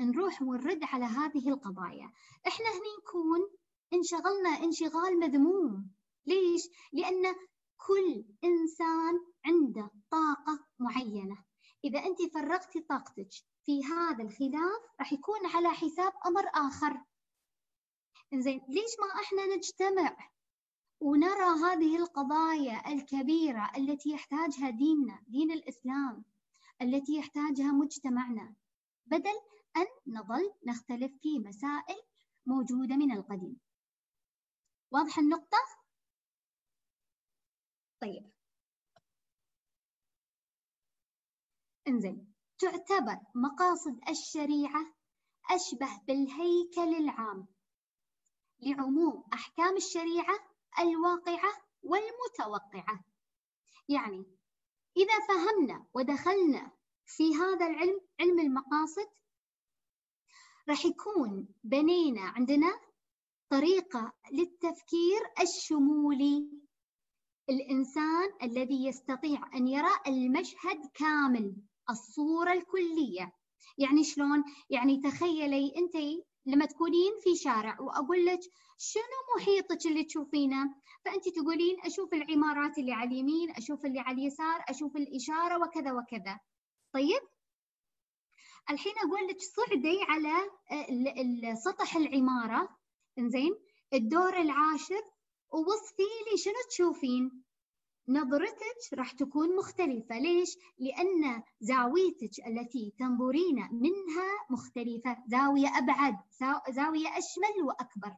[0.00, 2.12] نروح ونرد على هذه القضايا.
[2.46, 3.40] إحنا هني نكون
[3.92, 5.90] انشغلنا انشغال مذموم.
[6.26, 7.34] ليش؟ لأن
[7.76, 9.14] كل إنسان
[9.46, 11.44] عنده طاقة معينة.
[11.84, 13.28] إذا أنت فرغتي طاقتك
[13.64, 17.04] في هذا الخلاف راح يكون على حساب أمر آخر.
[18.34, 20.16] زين ليش ما إحنا نجتمع
[21.02, 26.24] ونرى هذه القضايا الكبيرة التي يحتاجها ديننا دين الإسلام
[26.82, 28.54] التي يحتاجها مجتمعنا.
[29.06, 29.38] بدل
[29.76, 32.02] أن نظل نختلف في مسائل
[32.46, 33.60] موجودة من القديم.
[34.90, 35.58] واضحه النقطة؟
[38.00, 38.30] طيب.
[41.88, 42.34] إنزين.
[42.58, 44.94] تعتبر مقاصد الشريعة
[45.50, 47.46] أشبه بالهيكل العام.
[48.60, 51.52] لعموم أحكام الشريعة الواقعة
[51.82, 53.04] والمتوقعة.
[53.88, 54.24] يعني
[54.96, 56.70] إذا فهمنا ودخلنا
[57.06, 59.08] في هذا العلم علم المقاصد
[60.68, 62.80] راح يكون بنينا عندنا
[63.48, 66.50] طريقة للتفكير الشمولي.
[67.50, 71.56] الإنسان الذي يستطيع أن يرى المشهد كامل
[71.90, 73.32] الصورة الكلية.
[73.78, 75.96] يعني شلون؟ يعني تخيلي أنت
[76.46, 78.40] لما تكونين في شارع وأقول لك
[78.78, 80.74] شنو محيطك اللي تشوفينه؟
[81.04, 86.38] فأنت تقولين أشوف العمارات اللي على اليمين، أشوف اللي على اليسار، أشوف الإشارة وكذا وكذا.
[86.92, 87.20] طيب؟
[88.70, 90.34] الحين أقول لك صعدي على
[91.54, 92.68] سطح العمارة
[93.18, 93.50] إنزين
[93.94, 95.02] الدور العاشر
[95.52, 97.44] ووصفي لي شنو تشوفين؟
[98.08, 100.18] نظرتك راح تكون مختلفة.
[100.18, 105.16] ليش؟ لأن زاويتك التي تنظرين منها مختلفة.
[105.26, 106.16] زاوية أبعد
[106.70, 108.16] زاوية أشمل وأكبر.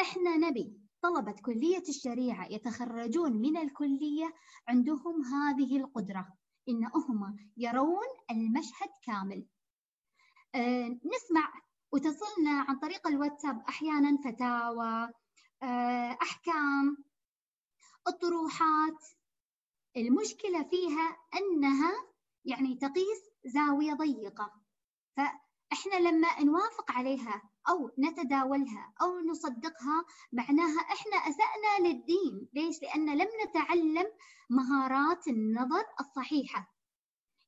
[0.00, 4.34] إحنا نبي طلبة كلية الشريعة يتخرجون من الكلية
[4.68, 6.28] عندهم هذه القدرة.
[6.68, 9.46] إنهم يرون المشهد كامل.
[10.54, 11.52] أه نسمع
[11.92, 15.10] وتصلنا عن طريق الواتساب أحيانا فتاوى
[15.62, 17.05] أه أحكام.
[18.08, 19.04] الطروحات
[19.96, 21.92] المشكلة فيها أنها
[22.44, 24.52] يعني تقيس زاوية ضيقة.
[25.16, 32.48] فإحنا لما نوافق عليها أو نتداولها أو نصدقها معناها إحنا أسأنا للدين.
[32.54, 34.06] ليش؟ لأن لم نتعلم
[34.50, 36.74] مهارات النظر الصحيحة.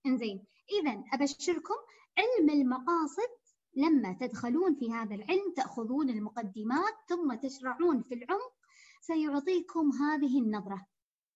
[0.06, 0.46] إنزين
[0.80, 1.74] إذا أبشركم
[2.18, 3.38] علم المقاصد
[3.76, 8.52] لما تدخلون في هذا العلم تأخذون المقدمات ثم تشرعون في العمق
[9.08, 10.86] سيعطيكم هذه النظرة.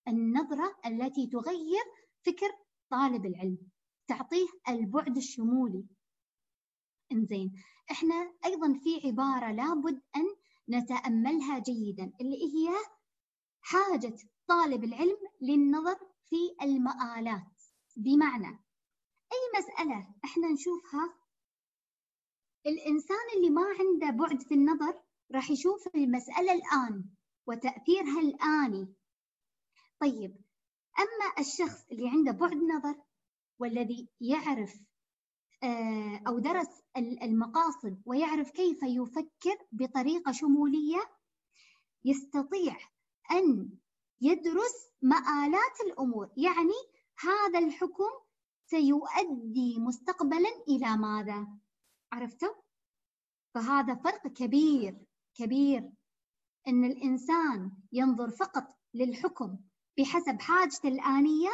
[0.08, 1.84] النظرة التي تغير
[2.26, 2.50] فكر
[2.90, 3.58] طالب العلم
[4.06, 5.86] تعطيه البعد الشمولي.
[7.12, 7.52] إنزين
[7.90, 10.24] إحنا أيضا في عبارة لابد أن
[10.68, 12.74] نتأملها جيدا اللي هي
[13.60, 14.16] حاجة
[14.46, 17.52] طالب العلم للنظر في المآلات.
[17.96, 18.58] بمعنى
[19.32, 21.14] أي مسألة إحنا نشوفها
[22.66, 25.02] الإنسان اللي ما عنده بعد في النظر
[25.34, 27.04] راح يشوف المسألة الآن.
[27.46, 28.94] وتأثيرها الآني
[30.00, 30.36] طيب
[30.98, 33.02] أما الشخص اللي عنده بعد نظر
[33.58, 34.74] والذي يعرف
[35.62, 41.00] آه، أو درس المقاصد ويعرف كيف يفكر بطريقة شمولية
[42.04, 42.76] يستطيع
[43.30, 43.70] أن
[44.20, 48.10] يدرس مآلات الأمور يعني هذا الحكم
[48.66, 51.48] سيؤدي مستقبلا إلى ماذا؟
[52.12, 52.54] عرفتوا؟
[53.54, 55.90] فهذا فرق كبير كبير
[56.68, 59.58] أن الإنسان ينظر فقط للحكم
[59.98, 61.50] بحسب حاجته الآنية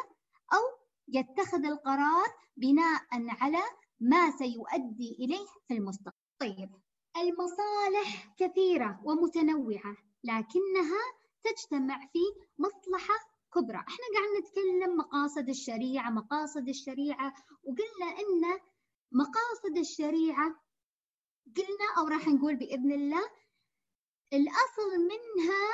[0.52, 0.60] أو
[1.08, 3.62] يتخذ القرار بناء على
[4.00, 6.18] ما سيؤدي إليه في المستقبل.
[6.40, 6.70] طيب
[7.16, 11.02] المصالح كثيرة ومتنوعة لكنها
[11.44, 12.18] تجتمع في
[12.58, 13.14] مصلحة
[13.54, 13.76] كبرى.
[13.78, 18.60] إحنا قاعد نتكلم مقاصد الشريعة مقاصد الشريعة وقلنا إن
[19.12, 20.48] مقاصد الشريعة
[21.56, 23.22] قلنا أو راح نقول بإذن الله
[24.32, 25.68] الأصل منها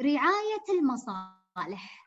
[0.00, 2.04] رعاية المصالح.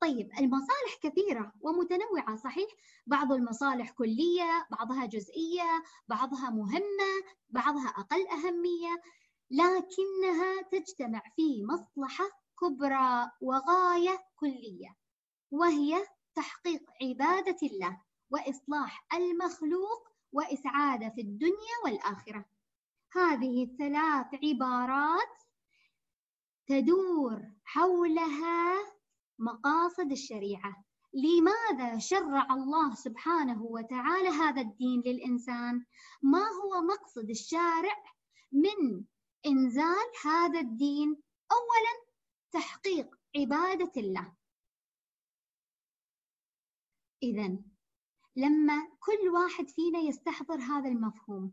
[0.00, 2.70] طيب المصالح كثيرة ومتنوعة صحيح؟
[3.06, 9.02] بعض المصالح كلية بعضها جزئية بعضها مهمة بعضها أقل أهمية
[9.50, 12.24] لكنها تجتمع في مصلحة
[12.60, 14.96] كبرى وغاية كلية
[15.50, 22.44] وهي تحقيق عبادة الله وإصلاح المخلوق وإسعادة في الدنيا والآخرة.
[23.12, 25.38] هذه الثلاث عبارات
[26.66, 28.74] تدور حولها
[29.38, 30.84] مقاصد الشريعة
[31.14, 35.84] لماذا شرع الله سبحانه وتعالى هذا الدين للإنسان؟
[36.22, 38.04] ما هو مقصد الشارع
[38.52, 39.04] من
[39.46, 42.08] إنزال هذا الدين؟ أولا
[42.52, 44.34] تحقيق عبادة الله
[47.22, 47.58] إذا
[48.36, 51.52] لما كل واحد فينا يستحضر هذا المفهوم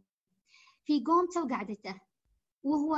[0.86, 2.01] في قومته وقعدته
[2.63, 2.97] وهو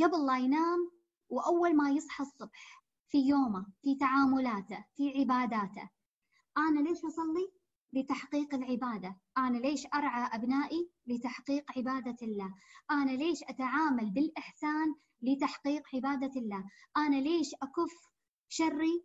[0.00, 0.90] قبل لا ينام
[1.28, 5.90] وأول ما يصحى الصبح في يومه في تعاملاته في عباداته
[6.58, 7.52] أنا ليش أصلي؟
[7.92, 12.54] لتحقيق العبادة أنا ليش أرعى أبنائي؟ لتحقيق عبادة الله
[12.90, 16.64] أنا ليش أتعامل بالإحسان؟ لتحقيق عبادة الله
[16.96, 18.10] أنا ليش أكف
[18.48, 19.04] شري؟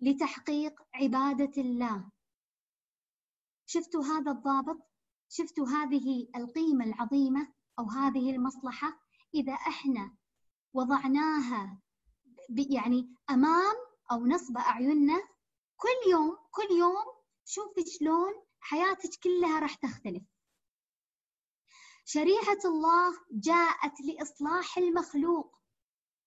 [0.00, 2.10] لتحقيق عبادة الله
[3.66, 4.91] شفتوا هذا الضابط؟
[5.32, 9.00] شفتوا هذه القيمة العظيمة أو هذه المصلحة؟
[9.34, 10.14] إذا إحنا
[10.74, 11.80] وضعناها
[12.48, 13.74] يعني أمام
[14.12, 15.22] أو نصب أعيننا
[15.76, 17.04] كل يوم كل يوم
[17.44, 20.22] شوفي شلون حياتك كلها راح تختلف.
[22.04, 25.56] شريعة الله جاءت لإصلاح المخلوق.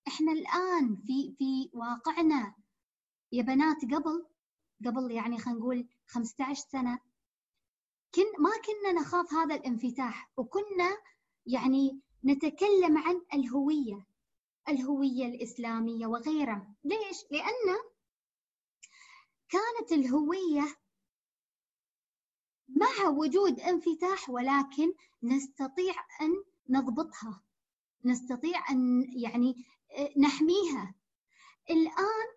[0.08, 2.56] إحنا الآن في في واقعنا.
[3.32, 4.26] يا بنات قبل
[4.86, 7.00] قبل يعني خلينا نقول 15 سنة
[8.16, 10.98] كن ما كنا نخاف هذا الانفتاح وكنا
[11.46, 14.06] يعني نتكلم عن الهوية
[14.70, 17.78] الهوية الإسلامية وغيرها ليش؟ لأن
[19.50, 20.76] كانت الهوية
[22.68, 24.94] مع وجود انفتاح ولكن
[25.24, 27.44] نستطيع أن نضبطها
[28.06, 29.66] نستطيع أن يعني
[30.18, 30.96] نحميها
[31.70, 32.28] الآن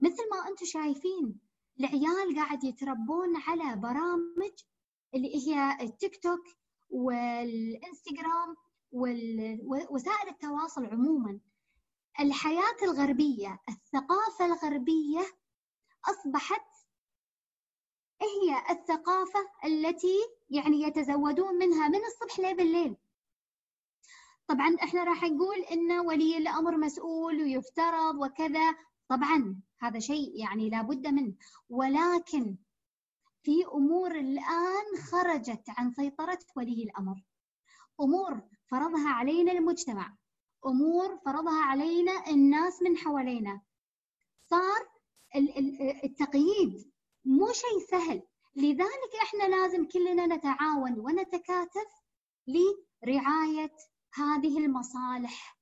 [0.00, 1.47] مثل ما أنتم شايفين
[1.80, 4.52] العيال قاعد يتربون على برامج
[5.14, 6.44] اللي هي التيك توك
[6.90, 8.56] والإنستغرام
[8.92, 11.40] ووسائل التواصل عموما.
[12.20, 15.20] الحياة الغربية الثقافة الغربية
[16.04, 16.66] أصبحت
[18.22, 20.16] هي الثقافة التي
[20.50, 22.96] يعني يتزودون منها من الصبح لين بالليل
[24.48, 28.76] طبعا إحنا راح نقول إن ولي الأمر مسؤول ويفترض وكذا.
[29.08, 31.34] طبعا هذا شيء يعني لابد منه.
[31.68, 32.56] ولكن
[33.42, 37.24] في أمور الآن خرجت عن سيطرة ولي الأمر.
[38.00, 40.16] أمور فرضها علينا المجتمع.
[40.66, 43.60] أمور فرضها علينا الناس من حوالينا.
[44.50, 44.88] صار
[46.04, 46.92] التقييد
[47.24, 48.22] مو شيء سهل.
[48.56, 51.90] لذلك إحنا لازم كلنا نتعاون ونتكاتف
[52.46, 53.72] لرعاية
[54.14, 55.57] هذه المصالح.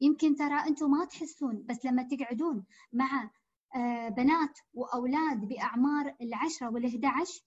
[0.00, 3.30] يمكن ترى أنتم ما تحسون بس لما تقعدون مع
[3.74, 7.44] آه، بنات وأولاد بأعمار العشرة والأحد عشر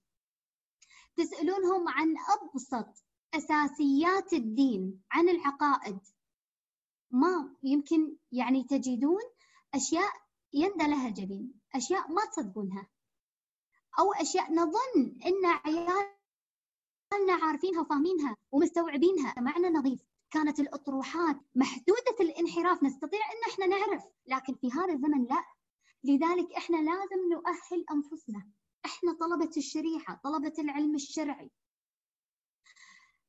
[1.16, 6.00] تسألونهم عن أبسط أساسيات الدين عن العقائد.
[7.12, 9.22] ما يمكن يعني تجدون
[9.74, 10.12] أشياء
[10.54, 12.88] يندى لها الجبين أشياء ما تصدقونها.
[14.00, 20.02] أو أشياء نظن إن عيالنا عارفينها وفاهمينها ومستوعبينها معنى نظيف.
[20.34, 25.44] كانت الأطروحات محدودة الانحراف نستطيع إن إحنا نعرف لكن في هذا الزمن لا.
[26.04, 28.50] لذلك إحنا لازم نؤهل أنفسنا.
[28.86, 31.52] إحنا طلبة الشريعة طلبة العلم الشرعي.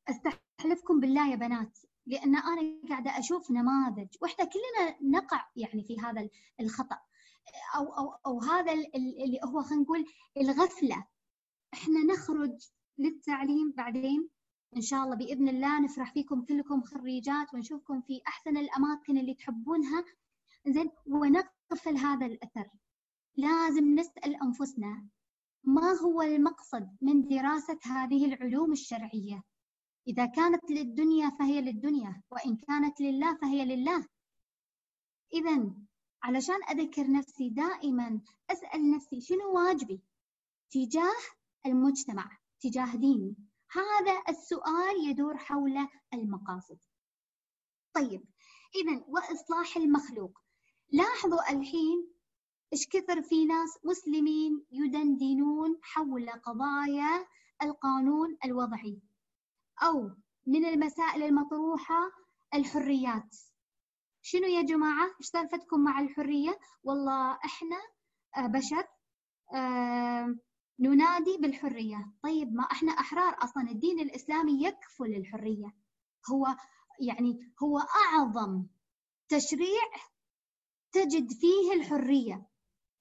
[0.09, 4.07] أستحلفكم بالله يا بنات لأن أنا قاعدة أشوف نماذج.
[4.21, 6.29] وإحنا كلنا نقع يعني في هذا
[6.59, 6.99] الخطأ.
[7.75, 10.05] أو أو أو هذا اللي هو خلينا نقول
[10.37, 11.07] الغفلة.
[11.73, 14.29] إحنا نخرج للتعليم بعدين
[14.75, 20.05] إن شاء الله بإذن الله نفرح فيكم كلكم خريجات ونشوفكم في أحسن الأماكن اللي تحبونها.
[20.67, 22.69] زين ونقفل هذا الأثر.
[23.37, 25.07] لازم نسأل أنفسنا
[25.63, 29.43] ما هو المقصد من دراسة هذه العلوم الشرعية؟
[30.07, 34.05] إذا كانت للدنيا فهي للدنيا وإن كانت لله فهي لله.
[35.33, 35.73] اذا
[36.23, 40.01] علشان أذكر نفسي دائما أسأل نفسي شنو واجبي
[40.71, 41.15] تجاه
[41.65, 43.35] المجتمع تجاه ديني؟
[43.75, 46.79] هذا السؤال يدور حول المقاصد.
[47.93, 48.25] طيب
[48.75, 50.39] إذا وإصلاح المخلوق.
[50.91, 52.15] لاحظوا الحين
[52.73, 57.27] إيش كثر في ناس مسلمين يدندنون حول قضايا
[57.63, 59.01] القانون الوضعي
[59.83, 60.11] أو
[60.47, 62.11] من المسائل المطروحة
[62.53, 63.35] الحريات.
[64.21, 67.77] شنو يا جماعة؟ إيش سالفتكم مع الحرية؟ والله إحنا
[68.37, 68.87] آه، بشر
[69.53, 70.35] آه،
[70.79, 72.13] ننادي بالحرية.
[72.23, 73.71] طيب ما إحنا أحرار أصلا.
[73.71, 75.75] الدين الإسلامي يكفل الحرية.
[76.31, 76.47] هو
[76.99, 78.65] يعني هو أعظم
[79.29, 79.83] تشريع
[80.91, 82.47] تجد فيه الحرية.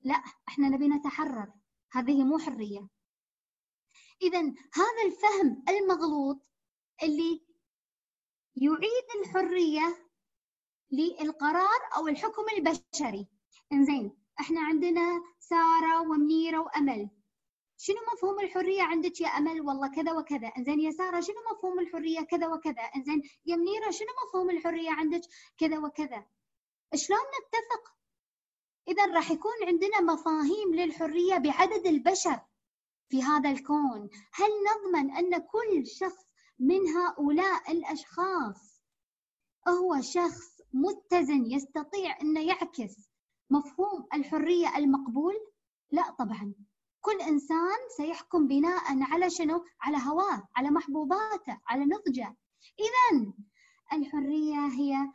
[0.03, 0.15] لا
[0.49, 1.53] إحنا نبي نتحرر.
[1.93, 2.89] هذه مو حرية.
[4.23, 4.41] إذا
[4.75, 6.49] هذا الفهم المغلوط
[7.03, 7.45] اللي
[8.57, 9.97] يعيد الحرية
[10.93, 13.29] للقرار أو الحكم البشري.
[13.73, 17.11] إنزين إحنا عندنا سارة ومنيرة وأمل.
[17.85, 20.49] شنو مفهوم الحرية عندك يا أمل؟ والله كذا وكذا.
[20.59, 22.83] إنزين يا سارة شنو مفهوم الحرية؟ كذا وكذا.
[22.97, 25.21] إنزين يا منيرة شنو مفهوم الحرية عندك؟
[25.59, 26.27] كذا وكذا.
[26.95, 27.95] شلون نتفق؟
[28.89, 32.41] إذا راح يكون عندنا مفاهيم للحرية بعدد البشر
[33.09, 34.11] في هذا الكون.
[34.33, 36.27] هل نضمن أن كل شخص
[36.59, 38.83] من هؤلاء الأشخاص
[39.69, 43.11] هو شخص متزن يستطيع أن يعكس
[43.51, 45.35] مفهوم الحرية المقبول؟
[45.91, 46.55] لا طبعا.
[47.05, 52.37] كل إنسان سيحكم بناء على شنو؟ على هواه على محبوباته على نضجه
[52.79, 53.33] إذا
[53.93, 55.13] الحرية هي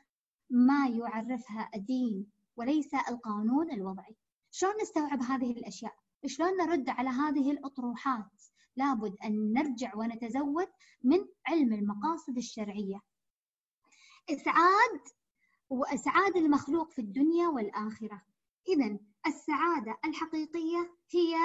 [0.49, 4.15] ما يعرفها الدين وليس القانون الوضعي
[4.51, 8.43] شلون نستوعب هذه الأشياء؟ شلون نرد على هذه الأطروحات؟
[8.75, 10.67] لابد أن نرجع ونتزود
[11.03, 13.01] من علم المقاصد الشرعية
[14.29, 15.01] إسعاد
[15.69, 18.21] وإسعاد المخلوق في الدنيا والآخرة
[18.67, 21.35] إذا السعادة الحقيقية هي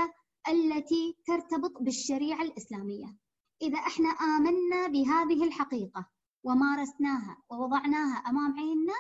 [0.49, 3.17] التي ترتبط بالشريعة الإسلامية.
[3.63, 6.11] إذا إحنا آمنا بهذه الحقيقة
[6.45, 8.95] ومارسناها ووضعناها أمام عيننا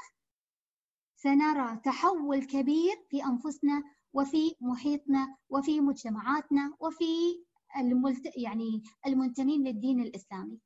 [1.16, 3.82] سنرى تحول كبير في أنفسنا
[4.12, 7.44] وفي محيطنا وفي مجتمعاتنا وفي
[7.76, 8.36] الملت...
[8.36, 10.60] يعني المنتمين للدين الإسلامي.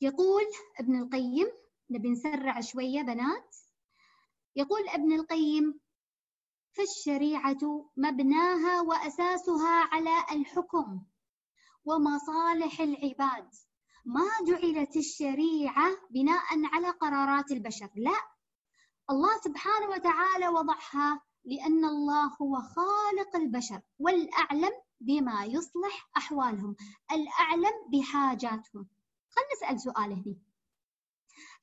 [0.00, 0.42] يقول
[0.78, 1.46] ابن القيم
[1.90, 3.56] نبي نسرع شوية بنات.
[4.56, 5.80] يقول ابن القيم
[6.72, 11.02] فالشريعة مبناها وأساسها على الحكم
[11.84, 13.48] ومصالح العباد.
[14.04, 18.20] ما جعلت الشريعة بناء على قرارات البشر؟ لا.
[19.10, 26.76] الله سبحانه وتعالى وضعها لأن الله هو خالق البشر والأعلم بما يصلح أحوالهم
[27.12, 28.88] الأعلم بحاجاتهم.
[29.30, 30.49] خلنا نسأل سؤال هنا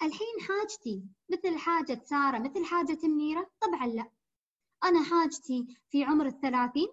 [0.01, 4.11] الحين حاجتي مثل حاجة سارة مثل حاجة منيرة طبعا لا.
[4.83, 6.87] أنا حاجتي في عمر الثلاثين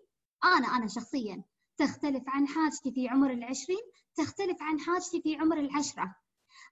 [0.45, 1.43] أنا أنا شخصيا.
[1.79, 3.83] تختلف عن حاجتي في عمر العشرين
[4.15, 6.17] تختلف عن حاجتي في عمر العشرة.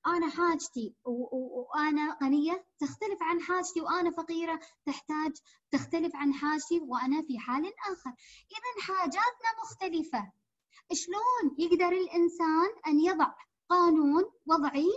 [0.07, 4.61] أنا حاجتي وأنا غنية تختلف عن حاجتي وأنا فقيرة.
[4.87, 5.33] تحتاج
[5.70, 8.11] تختلف عن حاجتي وأنا في حال آخر.
[8.51, 10.33] إذا حاجاتنا مختلفة.
[10.93, 13.35] شلون يقدر الإنسان أن يضع
[13.68, 14.93] قانون وضعي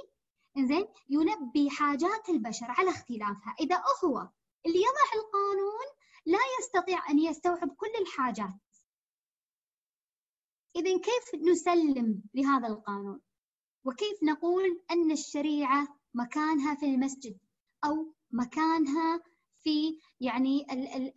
[0.57, 3.55] زين يلبي حاجات البشر على اختلافها.
[3.59, 4.29] إذا هو
[4.65, 5.85] اللي يضع القانون
[6.25, 8.59] لا يستطيع أن يستوعب كل الحاجات.
[10.75, 13.21] إذا كيف نسلم لهذا القانون؟
[13.83, 17.37] وكيف نقول أن الشريعة مكانها في المسجد
[17.85, 19.21] أو مكانها
[19.63, 20.67] في يعني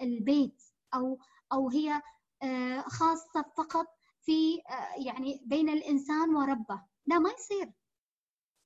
[0.01, 0.63] البيت
[0.95, 1.19] أو
[1.53, 2.03] أو هي
[2.43, 3.87] آه، خاصة فقط
[4.21, 7.73] في آه، يعني بين الإنسان وربه؟ لا ما يصير.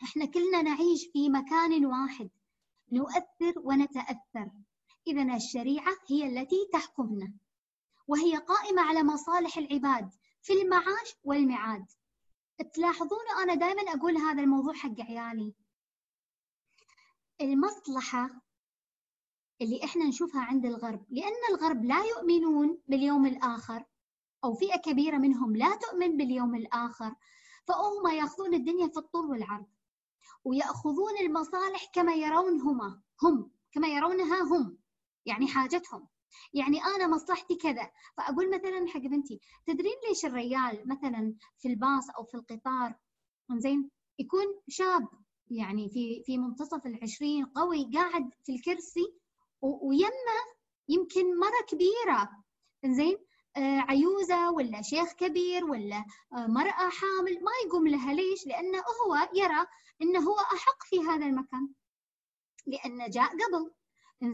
[0.05, 2.31] إحنا كلنا نعيش في مكان واحد
[2.93, 4.51] نؤثر ونتأثر.
[5.07, 7.33] إذا الشريعة هي التي تحكمنا
[8.09, 10.11] وهي قائمة على مصالح العباد
[10.43, 11.87] في المعاش والمعاد.
[12.75, 15.55] تلاحظون أنا دائما أقول هذا الموضوع حق عيالي.
[17.41, 18.43] المصلحة
[19.63, 23.85] اللي إحنا نشوفها عند الغرب لأن الغرب لا يؤمنون باليوم الآخر
[24.45, 27.15] أو فئة كبيرة منهم لا تؤمن باليوم الآخر
[27.67, 29.67] فهم يأخذون الدنيا في الطول والعرض.
[30.45, 34.79] ويأخذون المصالح كما يرونهما هم كما يرونها هم
[35.27, 36.09] يعني حاجتهم.
[36.55, 42.25] يعني أنا مصلحتي كذا فأقول مثلا حق بنتي تدرين ليش الريال مثلا في الباص أو
[42.25, 42.95] في القطار؟
[43.57, 45.09] زين يكون شاب
[45.51, 49.15] يعني في في منتصف العشرين قوي قاعد في الكرسي
[49.63, 50.41] ويمه
[50.89, 52.45] يمكن مرة كبيرة.
[52.87, 53.19] زين
[53.57, 58.15] آه عيوزة ولا شيخ كبير ولا آه مرأة حامل ما يقوم لها.
[58.15, 59.67] ليش؟ لأنه هو يرى
[60.03, 61.69] إنه هو أحق في هذا المكان.
[62.67, 63.75] لأنه جاء قبل.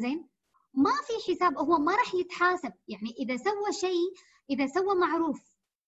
[0.00, 0.28] زين
[0.74, 1.58] ما في حساب.
[1.58, 2.72] هو ما راح يتحاسب.
[2.88, 4.12] يعني إذا سوى شيء
[4.50, 5.40] إذا سوى معروف.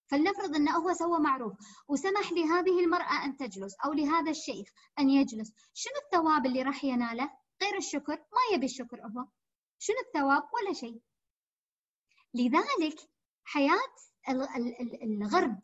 [0.06, 1.52] فلنفرض إنه هو سوى معروف.
[1.88, 4.68] وسمح لهذه المرأة أن تجلس أو لهذا الشيخ
[4.98, 5.52] أن يجلس.
[5.74, 7.30] شنو الثواب اللي راح يناله؟
[7.62, 8.12] غير الشكر.
[8.12, 9.26] ما يبي الشكر هو.
[9.78, 11.00] شنو الثواب؟ ولا شيء.
[12.34, 13.10] لذلك
[13.52, 13.94] حياة
[15.02, 15.58] الغرب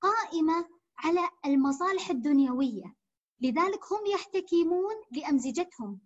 [0.00, 0.68] قائمة
[0.98, 2.96] على المصالح الدنيوية.
[3.40, 6.00] لذلك هم يحتكمون لامزجتهم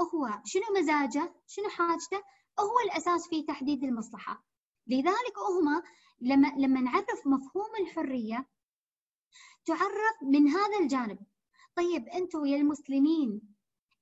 [0.00, 2.16] هو شنو مزاجه؟ شنو حاجته؟
[2.60, 4.44] هو الأساس في تحديد المصلحة.
[4.86, 5.82] لذلك هم
[6.20, 8.48] لما لما نعرف مفهوم الحرية
[9.66, 11.18] تعرف من هذا الجانب.
[11.76, 13.40] طيب أنتم يا المسلمين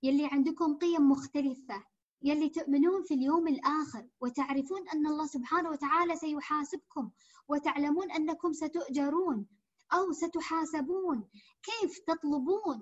[0.03, 1.85] يلي عندكم قيم مختلفة
[2.23, 7.11] يلي تؤمنون في اليوم الآخر وتعرفون أن الله سبحانه وتعالى سيحاسبكم
[7.49, 9.47] وتعلمون أنكم ستؤجرون
[9.93, 11.29] أو ستحاسبون
[11.63, 12.81] كيف تطلبون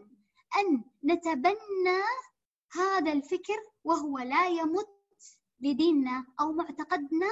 [0.57, 2.03] أن نتبنى
[2.73, 4.89] هذا الفكر وهو لا يمت
[5.61, 7.29] لديننا أو معتقدنا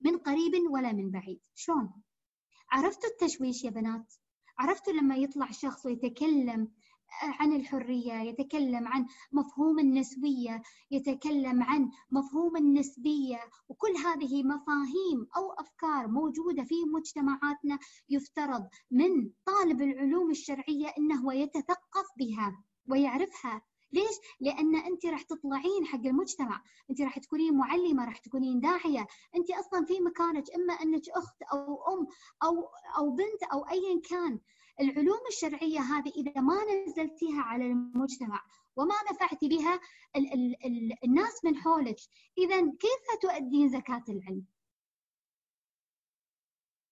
[0.00, 1.92] من قريب ولا من بعيد شلون؟
[2.70, 4.14] عرفتوا التشويش يا بنات؟
[4.58, 6.68] عرفتوا لما يطلع شخص ويتكلم
[7.22, 13.40] عن الحرية يتكلم عن مفهوم النسوية يتكلم عن مفهوم النسبية.
[13.68, 22.06] وكل هذه مفاهيم أو أفكار موجودة في مجتمعاتنا يفترض من طالب العلوم الشرعية أنه يتثقف
[22.18, 23.62] بها ويعرفها.
[23.92, 29.06] ليش؟ لأن أنت راح تطلعين حق المجتمع، أنت راح تكونين معلمة، راح تكونين داعية،
[29.36, 32.06] أنت أصلا في مكانك إما أنك أخت أو أم
[32.42, 34.40] أو أو بنت أو أيا كان،
[34.80, 38.40] العلوم الشرعية هذه إذا ما نزلتيها على المجتمع
[38.76, 39.80] وما نفعت بها
[40.16, 41.96] ال ال ال الناس من حولك
[42.38, 44.44] إذا كيف تؤدين زكاة العلم؟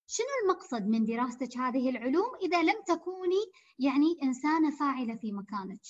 [0.07, 3.43] شنو المقصد من دراستك هذه العلوم إذا لم تكوني
[3.79, 5.81] يعني إنسانة فاعلة في مكانك؟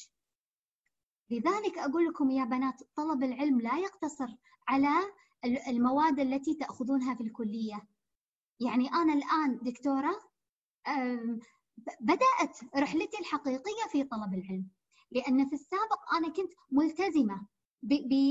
[1.30, 4.36] لذلك أقول لكم يا بنات طلب العلم لا يقتصر
[4.68, 4.88] على
[5.68, 7.88] المواد التي تأخذونها في الكلية
[8.60, 10.20] يعني أنا الآن دكتورة
[12.00, 14.68] بدأت رحلتي الحقيقية في طلب العلم
[15.10, 17.46] لأن في السابق أنا كنت ملتزمة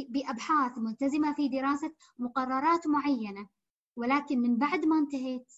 [0.09, 3.49] بأبحاث ملتزمة في دراسة مقررات معينة
[3.95, 5.53] ولكن من بعد ما انتهيت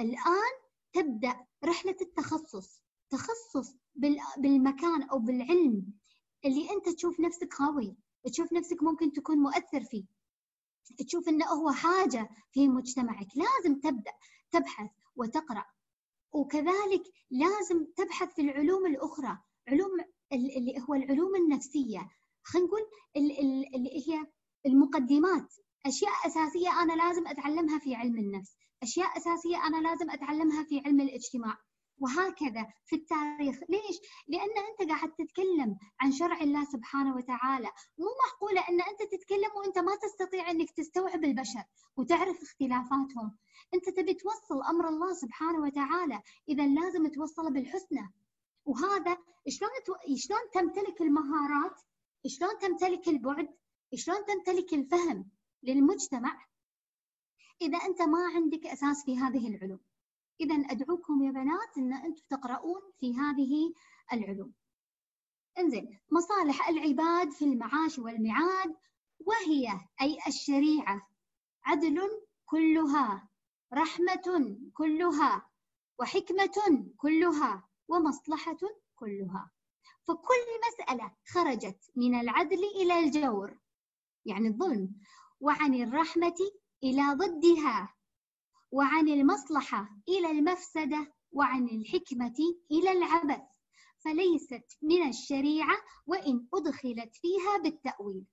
[0.00, 0.52] الآن
[0.92, 3.76] تبدأ رحلة التخصص تخصص
[4.36, 5.92] بالمكان أو بالعلم
[6.44, 10.04] اللي أنت تشوف نفسك قوي تشوف نفسك ممكن تكون مؤثر فيه
[10.98, 14.12] تشوف إنه هو حاجة في مجتمعك لازم تبدأ
[14.50, 15.64] تبحث وتقرأ.
[16.32, 19.90] وكذلك لازم تبحث في العلوم الأخرى علوم
[20.32, 22.08] اللي هو العلوم النفسية.
[22.42, 22.80] خلينا نقول
[23.16, 24.26] اللي هي
[24.66, 25.54] المقدمات.
[25.86, 28.56] أشياء أساسية أنا لازم أتعلمها في علم النفس.
[28.82, 31.58] أشياء أساسية أنا لازم أتعلمها في علم الاجتماع.
[32.00, 33.56] وهكذا في التاريخ.
[33.68, 33.96] ليش؟
[34.28, 37.70] لأن أنت قاعد تتكلم عن شرع الله سبحانه وتعالى.
[37.98, 41.64] مو معقولة أن أنت تتكلم وأنت ما تستطيع أنك تستوعب البشر
[41.96, 43.36] وتعرف اختلافاتهم.
[43.74, 48.12] أنت تبي توصل أمر الله سبحانه وتعالى إذا لازم توصله بالحسنى.
[48.64, 49.70] وهذا شلون
[50.16, 51.80] شلون تمتلك المهارات؟
[52.26, 53.48] شلون تمتلك البعد؟
[53.94, 55.30] شلون تمتلك الفهم
[55.62, 56.46] للمجتمع؟
[57.62, 59.80] إذا أنت ما عندك أساس في هذه العلوم.
[60.40, 63.74] إذا أدعوكم يا بنات أن أنتم تقرؤون في هذه
[64.12, 64.52] العلوم.
[65.58, 68.76] إنزين مصالح العباد في المعاش والمعاد
[69.26, 71.08] وهي أي الشريعة.
[71.64, 72.00] عدل
[72.46, 73.28] كلها
[73.72, 75.50] رحمة كلها
[75.98, 78.58] وحكمة كلها ومصلحة
[78.96, 79.50] كلها.
[80.02, 83.58] فكل مسألة خرجت من العدل إلى الجور
[84.24, 84.92] يعني الظلم
[85.40, 86.36] وعن الرحمة
[86.84, 87.94] إلى ضدها.
[88.70, 92.36] وعن المصلحة إلى المفسدة وعن الحكمة
[92.70, 93.40] إلى العبث
[94.04, 98.24] فليست من الشريعة وإن أدخلت فيها بالتأويل.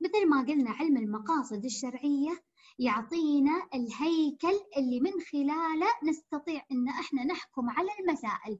[0.00, 2.44] مثل ما قلنا علم المقاصد الشرعية
[2.78, 8.58] يعطينا الهيكل اللي من خلاله نستطيع إن إحنا نحكم على المسائل.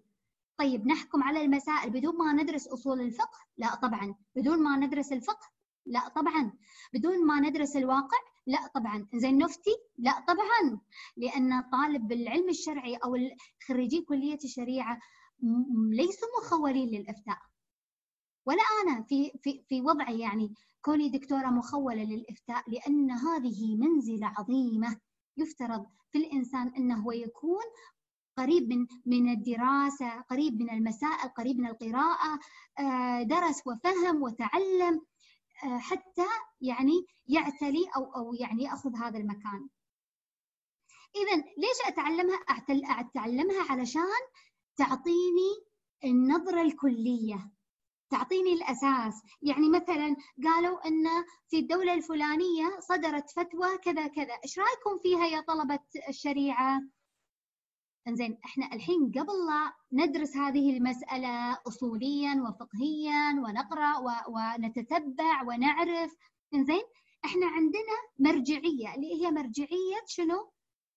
[0.58, 4.14] طيب نحكم على المسائل بدون ما ندرس أصول الفقه؟ لا طبعا.
[4.36, 5.48] بدون ما ندرس الفقه؟
[5.86, 6.52] لا طبعا.
[6.94, 9.08] بدون ما ندرس الواقع؟ لا طبعا.
[9.14, 10.80] زين نفتي؟ لا طبعا.
[11.16, 13.16] لأن طالب العلم الشرعي أو
[13.68, 14.98] خريجي كلية الشريعة
[15.90, 17.38] ليسوا مخولين للإفتاء.
[18.46, 24.96] ولا أنا في في في وضعي يعني كوني دكتورة مخولة للإفتاء لأن هذه منزلة عظيمة
[25.36, 27.64] يفترض في الإنسان أنه يكون
[28.36, 32.38] قريب من من الدراسة، قريب من المسائل، قريب من القراءة،
[32.78, 35.00] آه، درس وفهم وتعلم.
[35.62, 36.26] حتى
[36.60, 39.68] يعني يعتلي أو أو يعني يأخذ هذا المكان.
[41.16, 42.38] اذا ليش أتعلمها؟
[43.00, 44.22] أتعلمها علشان
[44.76, 45.64] تعطيني
[46.04, 47.50] النظرة الكلية
[48.10, 51.04] تعطيني الأساس يعني مثلا قالوا أن
[51.48, 55.78] في الدولة الفلانية صدرت فتوى كذا كذا إيش رأيكم فيها يا طلبة
[56.08, 56.82] الشريعة
[58.08, 63.98] إنزين إحنا الحين قبل لا ندرس هذه المسألة أصوليا وفقهيا ونقرأ
[64.28, 66.16] ونتتبع ونعرف
[66.54, 66.82] إنزين
[67.24, 70.50] إحنا عندنا مرجعية اللي هي مرجعية شنو؟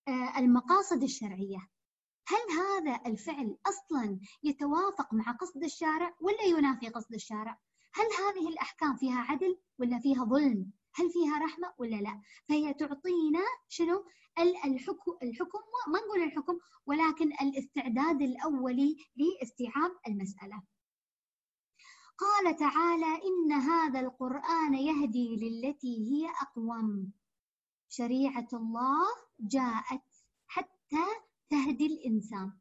[0.08, 1.68] آه المقاصد الشرعية
[2.28, 7.58] هل هذا الفعل أصلا يتوافق مع قصد الشارع ولا ينافي قصد الشارع؟
[7.94, 13.44] هل هذه الأحكام فيها عدل ولا فيها ظلم؟ هل فيها رحمة ولا لا؟ فهي تعطينا
[13.68, 14.04] شنو؟
[14.42, 15.58] الحكم الحكم
[15.92, 20.62] ما نقول الحكم ولكن الاستعداد الأولي لاستيعاب المسألة.
[22.18, 27.12] قال تعالى إن هذا القرآن يهدي للتي هي أقوم.
[27.88, 29.06] شريعة الله
[29.40, 30.02] جاءت
[30.46, 31.06] حتى
[31.50, 32.52] تهدي الإنسان.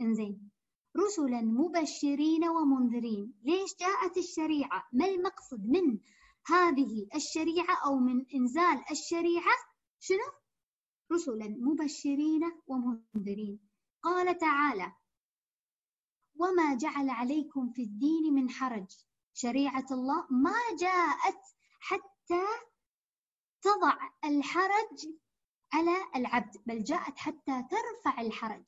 [0.00, 0.50] إنزين.
[0.96, 3.34] رسلا مبشرين ومنذرين.
[3.42, 5.98] ليش جاءت الشريعة؟ ما المقصد من
[6.46, 9.71] هذه الشريعة أو من إنزال الشريعة؟
[10.02, 10.32] شنو
[11.12, 13.60] رسلا مبشرين ومنذرين.
[14.02, 14.92] قال تعالى
[16.34, 18.86] وما جعل عليكم في الدين من حرج.
[19.34, 21.40] شريعة الله ما جاءت
[21.80, 22.46] حتى
[23.62, 25.06] تضع الحرج
[25.72, 28.64] على العبد بل جاءت حتى ترفع الحرج.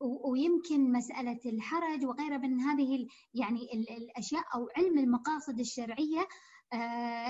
[0.00, 6.28] ويمكن مسألة الحرج وغيرها من هذه يعني الأشياء أو علم المقاصد الشرعية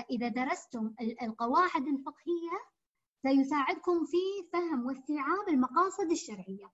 [0.09, 2.73] إذا درستم القواعد الفقهية
[3.21, 6.71] سيساعدكم في فهم واستيعاب المقاصد الشرعية.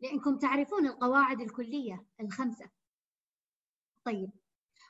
[0.00, 2.70] لأنكم تعرفون القواعد الكلية الخمسة.
[4.04, 4.30] طيب.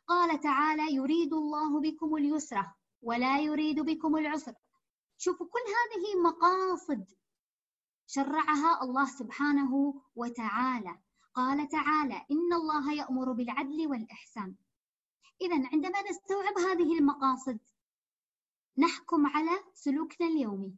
[0.07, 2.67] قال تعالى يريد الله بكم اليسر
[3.03, 4.55] ولا يريد بكم العسر.
[5.19, 7.05] شوفوا كل هذه مقاصد
[8.07, 10.99] شرعها الله سبحانه وتعالى.
[11.35, 14.55] قال تعالى إن الله يأمر بالعدل والإحسان.
[15.43, 17.59] إذا عندما نستوعب هذه المقاصد
[18.79, 20.77] نحكم على سلوكنا اليومي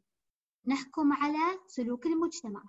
[0.67, 2.65] نحكم على سلوك المجتمع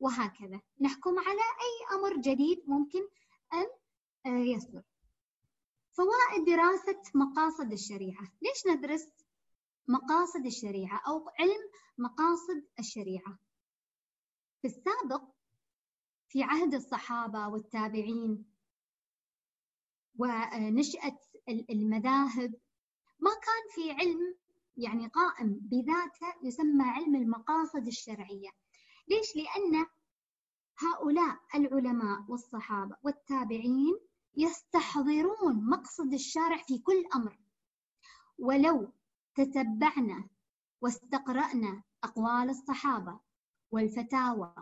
[0.00, 0.60] وهكذا.
[0.80, 3.08] نحكم على أي أمر جديد ممكن
[3.52, 3.66] أن
[4.26, 4.82] آه، يصدر.
[5.92, 8.32] فوائد دراسة مقاصد الشريعة.
[8.42, 9.08] ليش ندرس
[9.88, 13.38] مقاصد الشريعة أو علم مقاصد الشريعة؟
[14.62, 15.22] في السابق
[16.28, 18.44] في عهد الصحابة والتابعين
[20.18, 21.18] ونشأة
[21.48, 22.54] المذاهب.
[23.20, 24.36] ما كان في علم
[24.76, 28.50] يعني قائم بذاته يسمى علم المقاصد الشرعية.
[29.08, 29.86] ليش؟ لأن
[30.78, 33.98] هؤلاء العلماء والصحابة والتابعين
[34.36, 37.38] يستحضرون مقصد الشارع في كل أمر.
[38.38, 38.92] ولو
[39.34, 40.28] تتبعنا
[40.80, 43.20] واستقرأنا أقوال الصحابة
[43.70, 44.54] والفتاوى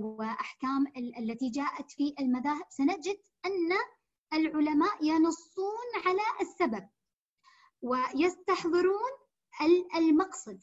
[0.00, 0.86] وأحكام
[1.18, 3.72] التي جاءت في المذاهب سنجد أن
[4.32, 6.88] العلماء ينصون على السبب
[7.82, 9.10] ويستحضرون
[9.94, 10.60] المقصد.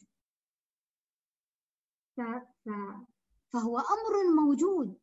[3.52, 4.98] فهو أمر موجود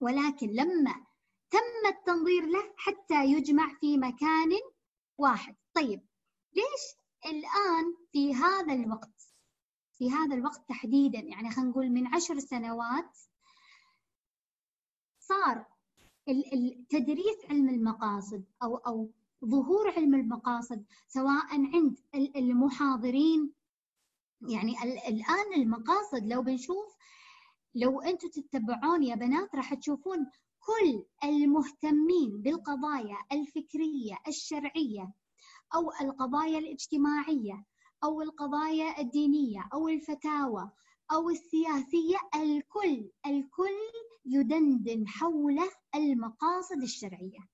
[0.00, 1.06] ولكن لما
[1.50, 4.50] تم التنظير له حتى يجمع في مكان
[5.18, 5.56] واحد.
[5.74, 6.06] طيب
[6.52, 6.96] ليش
[7.26, 9.14] الآن في هذا الوقت
[9.98, 13.18] في هذا الوقت تحديدا يعني خلينا نقول من عشر سنوات
[15.20, 15.66] صار
[16.88, 19.10] تدريس علم المقاصد أو أو
[19.44, 21.98] ظهور علم المقاصد سواء عند
[22.36, 23.52] المحاضرين.
[24.48, 24.72] يعني
[25.08, 26.96] الآن المقاصد لو بنشوف
[27.74, 30.26] لو أنتم تتبعون يا بنات راح تشوفون
[30.60, 35.12] كل المهتمين بالقضايا الفكرية الشرعية
[35.74, 37.64] أو القضايا الاجتماعية
[38.04, 40.70] أو القضايا الدينية أو الفتاوى
[41.12, 43.80] أو السياسية الكل الكل
[44.24, 45.58] يدندن حول
[45.94, 47.48] المقاصد الشرعية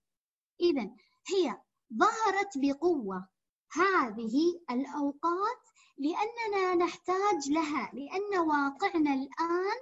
[0.61, 0.91] إذا
[1.27, 1.59] هي
[1.99, 3.29] ظهرت بقوة
[3.73, 5.63] هذه الأوقات
[5.99, 9.81] لأننا نحتاج لها لأن واقعنا الآن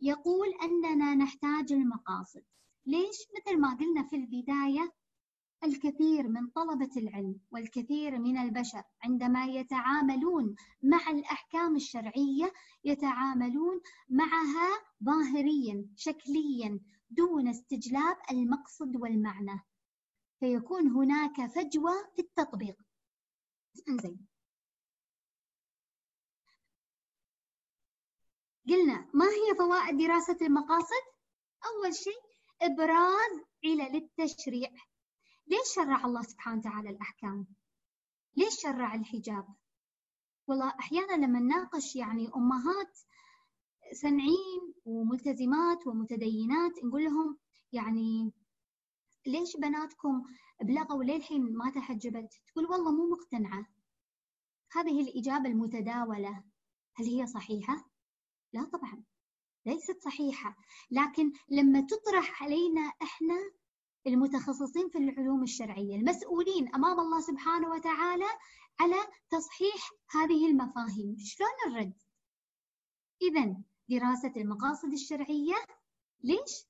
[0.00, 2.44] يقول أننا نحتاج المقاصد
[2.86, 4.92] ليش؟ مثل ما قلنا في البداية
[5.64, 12.52] الكثير من طلبة العلم والكثير من البشر عندما يتعاملون مع الأحكام الشرعية
[12.84, 14.68] يتعاملون معها
[15.04, 16.80] ظاهريا شكليا
[17.10, 19.60] دون استجلاب المقصد والمعنى.
[20.40, 22.76] فيكون هناك فجوة في التطبيق.
[28.68, 31.04] قلنا ما هي فوائد دراسة المقاصد؟
[31.66, 32.20] أول شيء
[32.62, 34.70] إبراز علل التشريع
[35.50, 37.46] ليش شرع الله سبحانه وتعالى الأحكام؟
[38.36, 39.46] ليش شرع الحجاب؟
[40.46, 42.98] والله أحيانا لما نناقش يعني أمهات
[43.92, 47.38] سنعين وملتزمات ومتدينات نقول لهم
[47.72, 48.32] يعني
[49.26, 50.22] ليش بناتكم
[50.62, 53.66] بلغوا للحين ما تحجبت؟ تقول والله مو مقتنعة
[54.72, 56.44] هذه الإجابة المتداولة
[56.94, 57.90] هل هي صحيحة؟
[58.52, 59.04] لا طبعا
[59.66, 60.56] ليست صحيحة
[60.90, 63.34] لكن لما تطرح علينا إحنا
[64.06, 68.28] المتخصصين في العلوم الشرعية المسؤولين أمام الله سبحانه وتعالى
[68.80, 68.96] على
[69.30, 71.92] تصحيح هذه المفاهيم شلون نرد؟
[73.22, 73.56] إذا
[73.88, 75.54] دراسة المقاصد الشرعية
[76.24, 76.66] ليش؟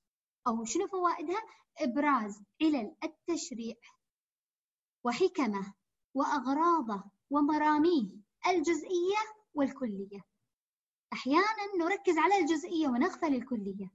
[0.47, 1.41] أو شنو فوائدها؟
[1.77, 3.75] إبراز علل التشريع
[5.03, 5.73] وحكمة
[6.13, 8.09] وأغراضه ومراميه
[8.47, 9.17] الجزئية
[9.53, 10.25] والكلية
[11.13, 13.91] أحيانا نركز على الجزئية ونغفل الكلية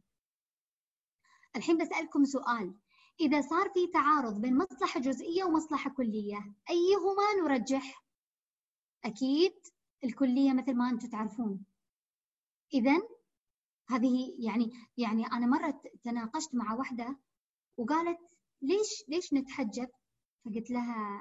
[1.57, 2.74] الحين بسألكم سؤال
[3.21, 8.05] إذا صار في تعارض بين مصلحة جزئية ومصلحة كلية أيهما نرجح؟
[9.05, 9.53] أكيد
[10.05, 11.64] الكلية مثل ما أنتم تعرفون
[12.75, 13.03] إذا
[13.89, 17.19] هذه يعني يعني أنا مرة تناقشت مع واحدة
[17.77, 18.19] وقالت
[18.62, 19.89] ليش ليش نتحجب؟
[20.45, 21.21] فقلت لها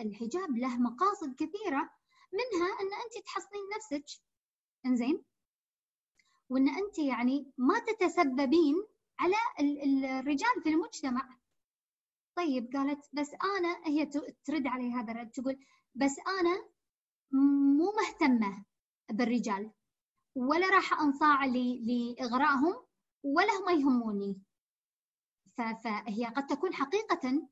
[0.00, 1.90] الحجاب له مقاصد كثيرة
[2.32, 4.20] منها أن أنت تحصنين نفسك
[4.86, 5.22] إنزين
[6.48, 8.74] وأن أنت يعني ما تتسببين
[9.18, 9.36] على
[10.20, 11.38] الرجال في المجتمع.
[12.36, 14.06] طيب قالت بس أنا هي
[14.44, 15.58] ترد علي هذا الرد تقول
[15.94, 16.68] بس أنا
[17.78, 18.64] مو مهتمة
[19.10, 19.72] بالرجال
[20.36, 22.86] ولا راح أنصاع لإغرائهم
[23.22, 24.42] ولا هم يهموني.
[25.56, 27.48] فهي قد تكون حقيقة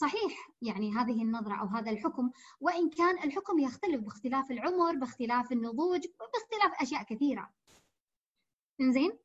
[0.00, 2.30] صحيح يعني هذه النظرة أو هذا الحكم
[2.60, 7.54] وإن كان الحكم يختلف باختلاف العمر باختلاف النضوج باختلاف أشياء كثيرة.
[8.80, 9.18] إنزين؟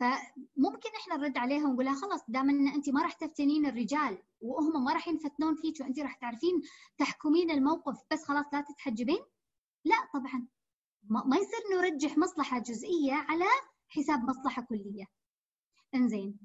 [0.00, 4.84] فممكن إحنا نرد عليها ونقول لها خلاص دام إن انت ما راح تفتنين الرجال وهم
[4.84, 6.62] ما راح ينفتنون فيك وانت راح تعرفين
[6.98, 9.18] تحكمين الموقف بس خلاص لا تتحجبين؟
[9.84, 10.46] لا طبعا.
[11.02, 13.44] ما يصير نرجح مصلحة جزئية على
[13.88, 15.04] حساب مصلحة كلية.
[15.94, 16.38] إنزين.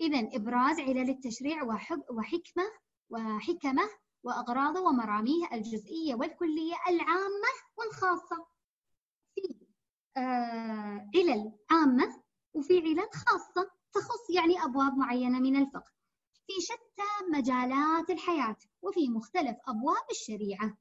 [0.00, 1.62] اذا إبراز علل التشريع
[2.10, 2.64] وحكمه
[3.10, 3.82] وحكمة
[4.22, 8.46] وأغراضه ومراميه الجزئية والكلية العامة والخاصة.
[9.34, 9.66] في
[10.16, 12.22] آه علل عامة
[12.54, 15.92] وفي علل خاصة تخص يعني أبواب معينة من الفقه
[16.46, 20.76] في شتى مجالات الحياة وفي مختلف أبواب الشريعة.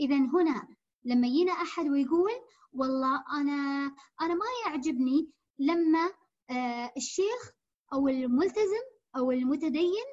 [0.00, 0.68] إذا هنا
[1.04, 2.32] لما يجينا أحد ويقول
[2.72, 3.86] والله أنا
[4.20, 6.10] أنا ما يعجبني لما
[6.50, 7.52] آه الشيخ
[7.92, 8.84] أو الملتزم
[9.16, 10.04] أو المتدين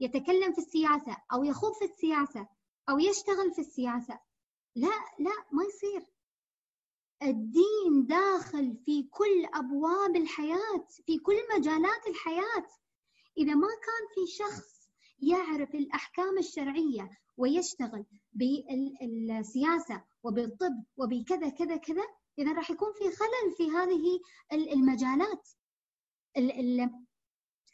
[0.00, 2.48] يتكلم في السياسة أو يخوض في السياسة
[2.88, 4.20] أو يشتغل في السياسة.
[4.76, 6.06] لا لا ما يصير.
[7.22, 12.66] الدين داخل في كل أبواب الحياة في كل مجالات الحياة.
[13.38, 22.04] إذا ما كان في شخص يعرف الأحكام الشرعية ويشتغل بالسياسة وبالطب وبكذا كذا كذا
[22.38, 24.20] إذا راح يكون في خلل في هذه
[24.72, 25.48] المجالات.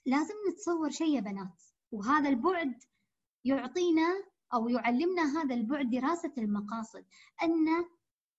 [0.06, 1.62] لازم نتصور شيء يا بنات
[1.92, 2.82] وهذا البعد
[3.44, 4.24] يعطينا
[4.54, 7.04] أو يعلمنا هذا البعد دراسة المقاصد
[7.42, 7.84] أن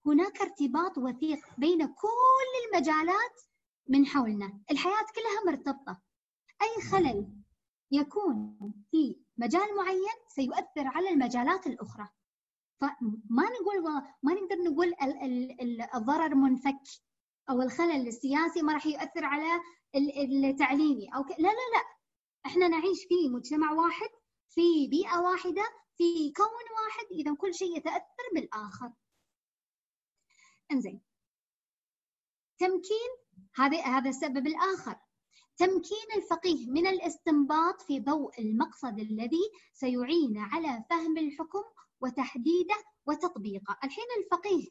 [0.06, 3.42] هناك ارتباط وثيق بين كل المجالات
[3.90, 4.60] من حولنا.
[4.72, 6.02] الحياة كلها مرتبطة.
[6.62, 7.28] أي خلل
[7.92, 8.60] يكون
[8.92, 12.08] في مجال معين سيؤثر على المجالات الأخرى.
[12.82, 14.94] فما نقول ما نقدر نقول
[15.96, 16.82] الضرر منفك
[17.50, 19.62] أو الخلل السياسي ما راح يؤثر على
[20.50, 21.22] التعليمي أو.
[21.22, 21.84] لا لا لا.
[22.46, 24.10] إحنا نعيش في مجتمع واحد
[24.50, 25.64] في بيئة واحدة
[25.98, 27.06] في كون واحد.
[27.12, 28.92] إذا كل شيء يتأثر بالآخر.
[30.72, 31.02] انزين.
[32.58, 33.12] تمكين
[33.56, 34.96] هذا هذا السبب الآخر.
[35.58, 41.64] تمكين الفقيه من الاستنباط في ضوء المقصد الذي سيعين على فهم الحكم
[42.02, 43.78] وتحديده وتطبيقه.
[43.84, 44.68] الحين الفقيه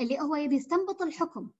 [0.00, 1.50] اللي هو يبي يستنبط الحكم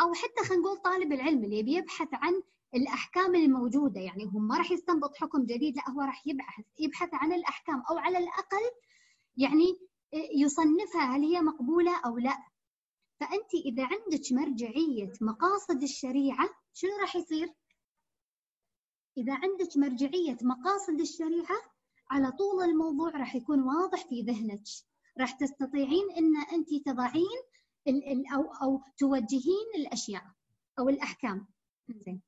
[0.00, 2.42] أو حتى خلينا نقول طالب العلم اللي يبي يبحث عن
[2.74, 7.32] الأحكام الموجودة يعني هو ما راح يستنبط حكم جديد لا هو راح يبحث يبحث عن
[7.32, 8.70] الأحكام أو على الأقل
[9.36, 9.78] يعني
[10.12, 12.38] يصنفها هل هي مقبولة أو لا.
[13.20, 17.54] فأنت إذا عندك مرجعية مقاصد الشريعة شنو راح يصير؟
[19.16, 21.56] إذا عندك مرجعية مقاصد الشريعة
[22.10, 24.62] على طول الموضوع راح يكون واضح في ذهنك.
[25.20, 27.42] راح تستطيعين أن أنت تضعين
[28.34, 30.22] أو أو توجهين الأشياء
[30.78, 31.46] أو الأحكام.
[31.88, 32.22] زين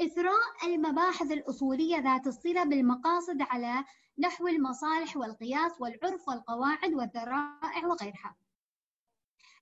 [0.00, 3.84] إثراء المباحث الأصولية ذات الصلة بالمقاصد على
[4.18, 8.36] نحو المصالح والقياس والعرف والقواعد والذرائع وغيرها.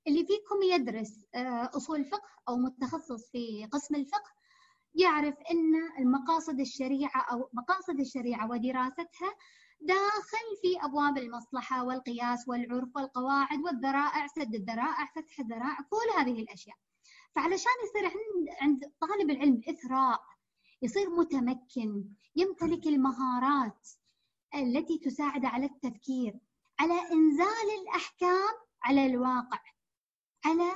[0.06, 4.30] اللي فيكم يدرس آه، أصول الفقه أو متخصص في قسم الفقه
[4.94, 9.34] يعرف أن المقاصد الشريعة أو مقاصد الشريعة ودراستها
[9.80, 16.76] داخل في أبواب المصلحة والقياس والعرف والقواعد والذرائع سد الذرائع فتح الذرائع كل هذه الأشياء.
[17.36, 18.20] فعلشان يصير
[18.60, 20.20] عند طالب العلم إثراء
[20.82, 22.04] يصير متمكن
[22.36, 23.88] يمتلك المهارات
[24.54, 26.40] التي تساعد على التفكير
[26.78, 29.60] على إنزال الأحكام على الواقع
[30.44, 30.70] على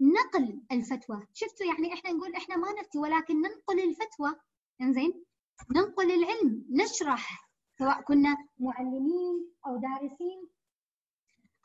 [0.00, 1.26] نقل الفتوى.
[1.32, 4.34] شفتوا يعني إحنا نقول إحنا ما نفتي ولكن ننقل الفتوى.
[4.80, 5.24] إنزين؟
[5.70, 10.48] ننقل العلم نشرح سواء كنا معلمين أو دارسين.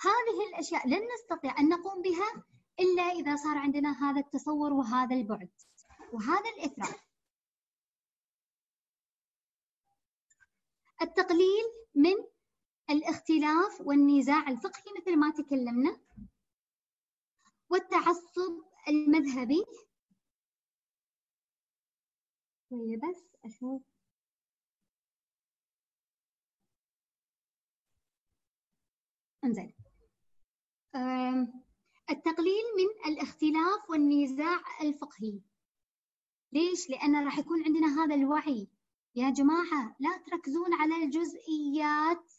[0.01, 2.43] هذه الأشياء لن نستطيع أن نقوم بها
[2.79, 5.49] إلا إذا صار عندنا هذا التصور وهذا البعد
[6.13, 6.99] وهذا الاثراء
[11.01, 11.63] التقليل
[11.95, 12.15] من
[12.89, 15.99] الاختلاف والنزاع الفقهي مثل ما تكلمنا
[17.69, 19.65] والتعصب المذهبي.
[22.71, 23.81] بس أشوف.
[29.43, 29.73] انزين.
[32.13, 35.41] التقليل من الاختلاف والنزاع الفقهي
[36.51, 38.67] ليش؟ لأن راح يكون عندنا هذا الوعي
[39.15, 42.31] يا جماعة لا تركزون على الجزئيات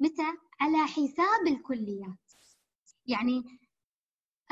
[0.00, 2.32] متى؟ على حساب الكليات
[3.06, 3.44] يعني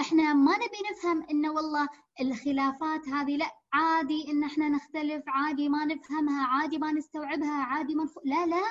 [0.01, 1.89] إحنا ما نبي نفهم انه والله
[2.21, 8.05] الخلافات هذه لا عادي إن إحنا نختلف عادي ما نفهمها عادي ما نستوعبها عادي ما
[8.05, 8.19] نف...
[8.25, 8.63] لا لا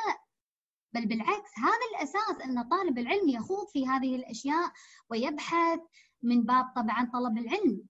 [0.96, 4.72] بل بالعكس هذا الأساس أن طالب العلم يخوض في هذه الأشياء
[5.10, 5.80] ويبحث
[6.24, 7.88] من باب طبعا طلب العلم.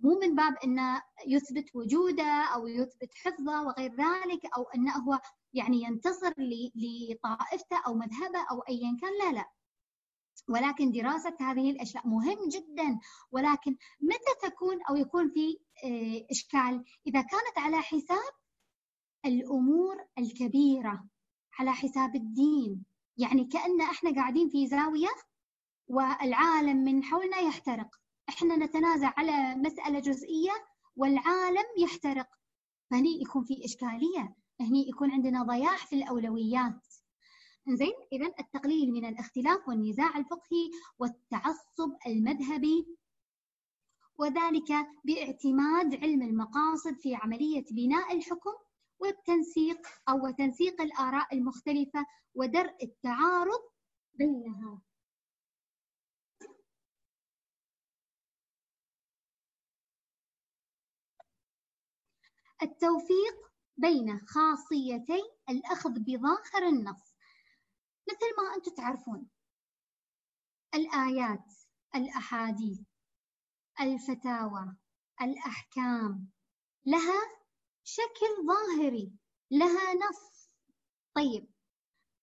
[0.00, 5.20] مو من باب أنه يثبت وجوده أو يثبت حفظه وغير ذلك أو أنه هو
[5.52, 6.32] يعني ينتصر
[6.74, 9.50] لطائفته أو مذهبه أو ايا كان لا لا.
[10.48, 12.98] ولكن دراسة هذه الأشياء مهم جدا.
[13.32, 18.32] ولكن متى تكون أو يكون في آه، إشكال؟ إذا كانت على حساب
[19.26, 21.04] الأمور الكبيرة.
[21.58, 22.84] على حساب الدين.
[23.16, 25.08] يعني كأن إحنا قاعدين في زاوية
[25.88, 28.00] والعالم من حولنا يحترق.
[28.28, 30.52] إحنا نتنازع على مسألة جزئية
[30.96, 32.28] والعالم يحترق.
[32.90, 34.34] فهني يكون في إشكالية.
[34.60, 36.86] هني يكون عندنا ضياع في الأولويات.
[37.68, 42.86] زين إذا التقليل من الاختلاف والنزاع الفقهي والتعصب المذهبي
[44.18, 44.72] وذلك
[45.04, 48.52] باعتماد علم المقاصد في عملية بناء الحكم
[49.00, 53.70] والتنسيق أو تنسيق الآراء المختلفة ودرء التعارض
[54.14, 54.82] بينها.
[62.62, 67.14] التوفيق بين خاصيتي الأخذ بظاهر النص.
[68.08, 69.28] مثل ما أنتم تعرفون
[70.74, 71.54] الآيات
[71.94, 72.80] الأحاديث
[73.80, 74.76] الفتاوى
[75.22, 76.28] الأحكام
[76.86, 77.39] لها
[77.84, 79.12] شكل ظاهري
[79.50, 80.50] لها نص.
[81.14, 81.50] طيب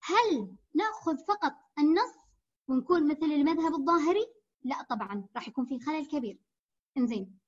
[0.02, 2.16] هل نأخذ فقط النص
[2.68, 4.26] ونكون مثل المذهب الظاهري؟
[4.64, 6.40] لا طبعا راح يكون في خلل كبير.
[6.98, 7.40] إنزين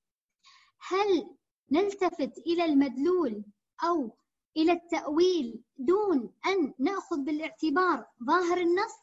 [0.79, 1.35] هل
[1.71, 3.43] نلتفت إلى المدلول
[3.83, 4.17] أو
[4.57, 8.95] إلى التأويل دون أن نأخذ بالاعتبار ظاهر النص؟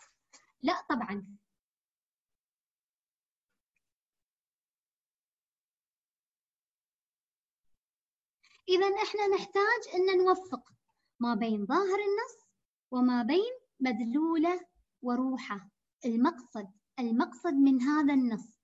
[0.62, 1.36] لا طبعا.
[8.68, 10.72] إذا إحنا نحتاج أن نوفق
[11.20, 12.46] ما بين ظاهر النص
[12.90, 14.60] وما بين مدلوله
[15.02, 15.70] وروحة
[16.04, 16.68] المقصد
[16.98, 18.58] المقصد من هذا النص.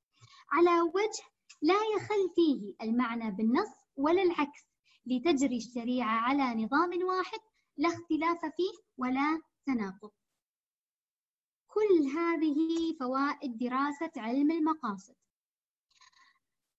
[0.50, 1.24] على وجه
[1.62, 4.66] لا يخل فيه المعنى بالنص ولا العكس
[5.06, 7.40] لتجري الشريعة على نظام واحد
[7.76, 10.10] لا اختلاف فيه ولا تناقض.
[11.66, 15.14] كل هذه فوائد دراسة علم المقاصد.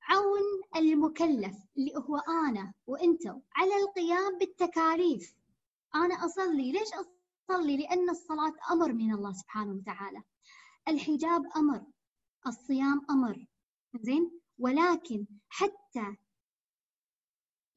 [0.03, 0.41] عون
[0.75, 5.35] المكلف اللي هو أنا وأنتم على القيام بالتكاليف.
[5.95, 10.23] أنا أصلي ليش أصلي؟ لأن الصلاة أمر من الله سبحانه وتعالى.
[10.87, 11.85] الحجاب أمر
[12.47, 13.45] الصيام أمر.
[14.01, 16.15] زين؟ ولكن حتى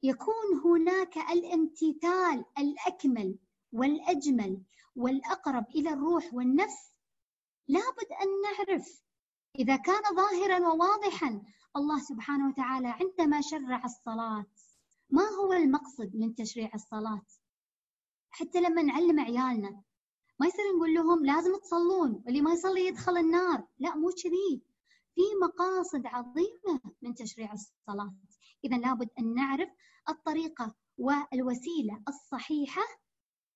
[0.03, 3.37] يكون هناك الامتثال الأكمل
[3.71, 4.61] والأجمل
[4.95, 6.91] والأقرب إلى الروح والنفس
[7.67, 9.01] لابد أن نعرف
[9.59, 11.41] إذا كان ظاهرا وواضحا
[11.77, 14.45] الله سبحانه وتعالى عندما شرع الصلاة
[15.09, 17.21] ما هو المقصد من تشريع الصلاة؟
[18.29, 19.81] حتى لما نعلم عيالنا
[20.39, 23.67] ما يصير نقول لهم لازم تصلون واللي ما يصلي يدخل النار.
[23.79, 24.61] لا مو كذي.
[25.15, 28.15] في مقاصد عظيمة من تشريع الصلاة.
[28.63, 29.69] إذا لابد أن نعرف
[30.09, 32.81] الطريقة والوسيلة الصحيحة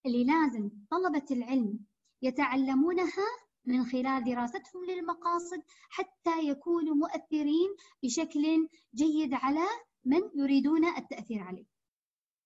[0.05, 1.79] اللي لازم طلبة العلم
[2.21, 3.27] يتعلمونها
[3.65, 7.69] من خلال دراستهم للمقاصد حتى يكونوا مؤثرين
[8.03, 9.65] بشكل جيد على
[10.05, 11.65] من يريدون التأثير عليه.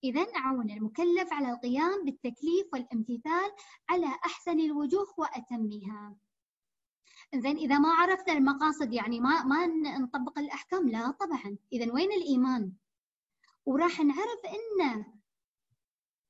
[0.03, 3.51] إذا عون المكلف على القيام بالتكليف والامتثال
[3.89, 6.15] على أحسن الوجوه وأتمها.
[7.35, 9.65] زين إذا ما عرفنا المقاصد يعني ما ما
[9.99, 11.57] نطبق الأحكام لا طبعا.
[11.73, 12.71] إذا وين الإيمان؟
[13.65, 15.05] وراح نعرف أن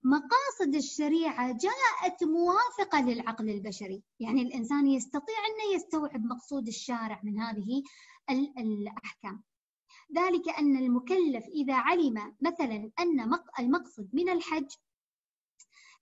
[0.05, 4.03] مقاصد الشريعة جاءت موافقة للعقل البشري.
[4.19, 7.83] يعني الإنسان يستطيع أن يستوعب مقصود الشارع من هذه
[8.57, 9.43] الأحكام.
[10.15, 14.67] ذلك أن المكلف إذا علم مثلا أن المقصد من الحج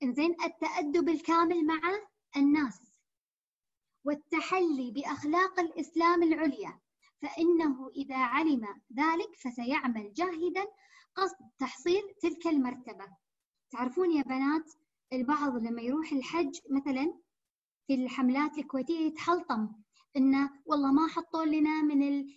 [0.03, 1.81] إنزين التأدب الكامل مع
[2.37, 2.79] الناس
[4.05, 6.79] والتحلي بأخلاق الإسلام العليا
[7.21, 10.65] فإنه إذا علم ذلك فسيعمل جاهدا
[11.15, 13.22] قصد تحصيل تلك المرتبة.
[13.73, 14.73] تعرفون يا بنات
[15.13, 17.13] البعض لما يروح الحج مثلا
[17.87, 19.69] في الحملات الكويتية يتحلطم
[20.17, 22.27] إنه والله ما حطوا لنا من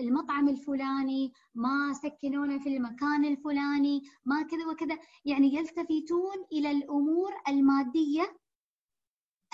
[0.00, 4.98] المطعم الفلاني ما سكنونا في المكان الفلاني ما كذا وكذا.
[5.24, 8.36] يعني يلتفتون إلى الأمور المادية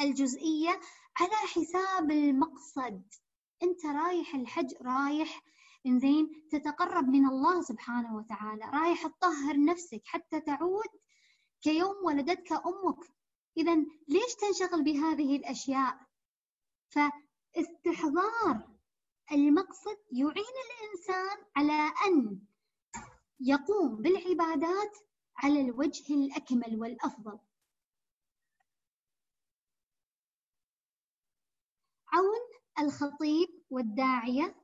[0.00, 0.80] الجزئية
[1.20, 3.02] على حساب المقصد.
[3.62, 5.42] أنت رايح الحج رايح
[5.86, 8.64] إنزين تتقرب من الله سبحانه وتعالى.
[8.64, 10.88] رايح تطهر نفسك حتى تعود
[11.60, 12.98] كيوم ولدتك أمك.
[13.56, 13.74] اذا
[14.08, 16.06] ليش تنشغل بهذه الأشياء؟
[16.88, 18.74] فاستحضار
[19.32, 22.40] المقصد يعين الإنسان على أن
[23.40, 24.98] يقوم بالعبادات
[25.36, 27.38] على الوجه الأكمل والأفضل.
[32.08, 32.40] عون
[32.78, 34.63] الخطيب والداعية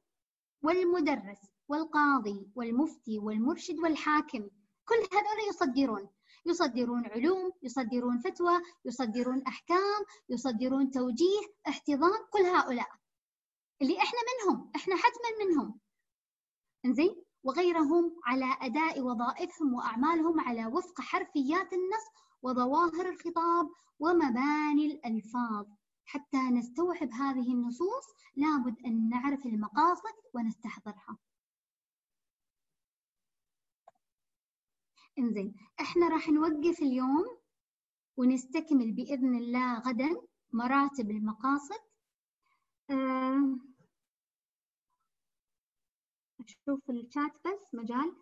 [0.62, 1.38] والمدرس
[1.68, 4.48] والقاضي والمفتي والمرشد والحاكم
[4.88, 6.08] كل هذول يصدرون.
[6.46, 12.88] يصدرون علوم يصدرون فتوى يصدرون أحكام يصدرون توجيه احتضان كل هؤلاء.
[13.82, 15.80] اللي إحنا منهم إحنا حتما منهم.
[16.84, 22.06] إنزين؟ وغيرهم على أداء وظائفهم وأعمالهم على وفق حرفيات النص
[22.42, 25.66] وظواهر الخطاب ومباني الألفاظ.
[26.04, 28.06] حتى نستوعب هذه النصوص
[28.36, 31.18] لابد أن نعرف المقاصد ونستحضرها.
[35.18, 37.40] إنزين إحنا راح نوقف اليوم
[38.16, 40.22] ونستكمل بإذن الله غدا
[40.52, 41.80] مراتب المقاصد.
[42.90, 43.58] أه
[46.40, 48.16] أشوف الشات بس مجال.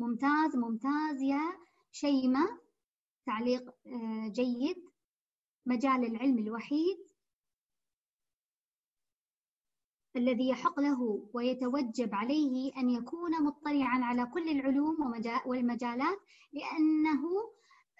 [0.00, 1.58] ممتاز ممتاز يا
[1.92, 2.58] شيماء
[3.26, 4.76] تعليق آه، جيد.
[5.66, 6.98] مجال العلم الوحيد.
[10.16, 14.96] الذي يحق له ويتوجب عليه أن يكون مطلعا على كل العلوم
[15.46, 16.18] والمجالات
[16.52, 17.22] لأنه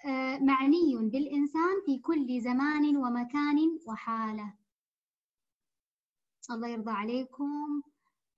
[0.07, 4.55] آه، معني بالإنسان في كل زمان ومكان وحالة.
[6.51, 7.83] الله يرضى عليكم.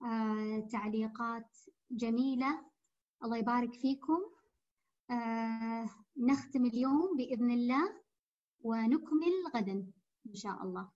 [0.02, 1.56] آه، تعليقات
[1.90, 2.75] جميلة.
[3.24, 4.18] الله يبارك فيكم.
[5.10, 7.94] آه، نختم اليوم بإذن الله
[8.60, 9.92] ونكمل غدا
[10.26, 10.95] إن شاء الله.